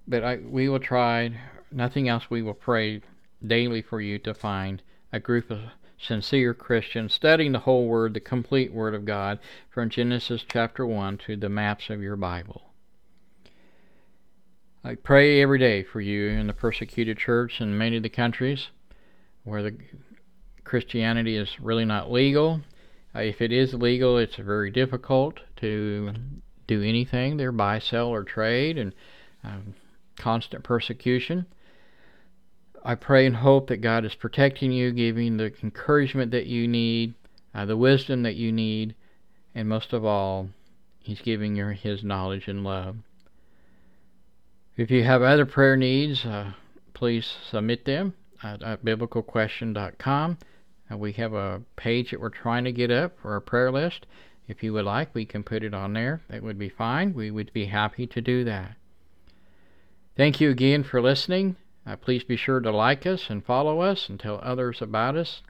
but 0.08 0.24
I, 0.24 0.36
we 0.36 0.68
will 0.68 0.80
try. 0.80 1.38
Nothing 1.70 2.08
else, 2.08 2.30
we 2.30 2.40
will 2.40 2.54
pray 2.54 3.02
daily 3.46 3.82
for 3.82 4.00
you 4.00 4.18
to 4.20 4.32
find 4.32 4.82
a 5.12 5.20
group 5.20 5.50
of 5.50 5.60
sincere 5.98 6.54
Christians 6.54 7.12
studying 7.12 7.52
the 7.52 7.60
whole 7.60 7.86
Word, 7.86 8.14
the 8.14 8.20
complete 8.20 8.72
Word 8.72 8.94
of 8.94 9.04
God, 9.04 9.38
from 9.68 9.90
Genesis 9.90 10.44
chapter 10.50 10.86
1 10.86 11.18
to 11.26 11.36
the 11.36 11.48
maps 11.48 11.90
of 11.90 12.00
your 12.00 12.16
Bible. 12.16 12.62
I 14.82 14.94
pray 14.94 15.42
every 15.42 15.58
day 15.58 15.82
for 15.82 16.00
you 16.00 16.28
in 16.28 16.46
the 16.46 16.52
persecuted 16.54 17.18
church 17.18 17.60
in 17.60 17.76
many 17.76 17.98
of 17.98 18.02
the 18.02 18.08
countries 18.08 18.68
where 19.44 19.62
the 19.62 19.76
Christianity 20.64 21.36
is 21.36 21.60
really 21.60 21.84
not 21.84 22.10
legal. 22.10 22.62
Uh, 23.14 23.20
if 23.20 23.42
it 23.42 23.52
is 23.52 23.74
legal, 23.74 24.16
it's 24.16 24.36
very 24.36 24.70
difficult 24.70 25.40
to 25.56 26.14
do 26.66 26.82
anything 26.82 27.36
there, 27.36 27.52
buy, 27.52 27.78
sell, 27.78 28.08
or 28.08 28.22
trade, 28.22 28.78
and 28.78 28.94
um, 29.42 29.74
constant 30.18 30.64
persecution. 30.64 31.46
I 32.84 32.94
pray 32.94 33.26
and 33.26 33.36
hope 33.36 33.68
that 33.68 33.78
God 33.78 34.04
is 34.04 34.14
protecting 34.14 34.72
you, 34.72 34.92
giving 34.92 35.36
the 35.36 35.52
encouragement 35.62 36.30
that 36.32 36.46
you 36.46 36.68
need, 36.68 37.14
uh, 37.54 37.64
the 37.64 37.76
wisdom 37.76 38.22
that 38.22 38.36
you 38.36 38.52
need, 38.52 38.94
and 39.54 39.68
most 39.68 39.92
of 39.92 40.04
all, 40.04 40.48
He's 41.00 41.20
giving 41.20 41.56
you 41.56 41.66
His 41.68 42.04
knowledge 42.04 42.48
and 42.48 42.62
love. 42.62 42.96
If 44.76 44.90
you 44.90 45.02
have 45.02 45.22
other 45.22 45.46
prayer 45.46 45.76
needs, 45.76 46.24
uh, 46.24 46.52
please 46.94 47.34
submit 47.50 47.84
them 47.84 48.14
at, 48.42 48.62
at 48.62 48.84
biblicalquestion.com. 48.84 50.38
Uh, 50.90 50.96
we 50.96 51.12
have 51.12 51.34
a 51.34 51.62
page 51.76 52.10
that 52.10 52.20
we're 52.20 52.28
trying 52.28 52.64
to 52.64 52.72
get 52.72 52.90
up 52.90 53.18
for 53.20 53.32
our 53.32 53.40
prayer 53.40 53.72
list. 53.72 54.06
If 54.46 54.62
you 54.62 54.72
would 54.72 54.84
like, 54.84 55.14
we 55.14 55.26
can 55.26 55.42
put 55.42 55.62
it 55.62 55.74
on 55.74 55.92
there. 55.92 56.22
That 56.28 56.42
would 56.42 56.58
be 56.58 56.68
fine. 56.68 57.12
We 57.12 57.30
would 57.30 57.52
be 57.52 57.66
happy 57.66 58.06
to 58.06 58.20
do 58.20 58.44
that. 58.44 58.76
Thank 60.18 60.40
you 60.40 60.50
again 60.50 60.82
for 60.82 61.00
listening. 61.00 61.54
Uh, 61.86 61.94
please 61.94 62.24
be 62.24 62.34
sure 62.34 62.58
to 62.58 62.72
like 62.72 63.06
us 63.06 63.30
and 63.30 63.44
follow 63.44 63.78
us 63.78 64.08
and 64.08 64.18
tell 64.18 64.40
others 64.42 64.82
about 64.82 65.14
us. 65.14 65.42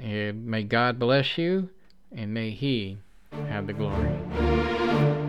And 0.00 0.46
may 0.46 0.62
God 0.62 1.00
bless 1.00 1.36
you 1.36 1.70
and 2.12 2.32
may 2.32 2.50
He 2.52 2.98
have 3.32 3.66
the 3.66 3.72
glory. 3.72 5.25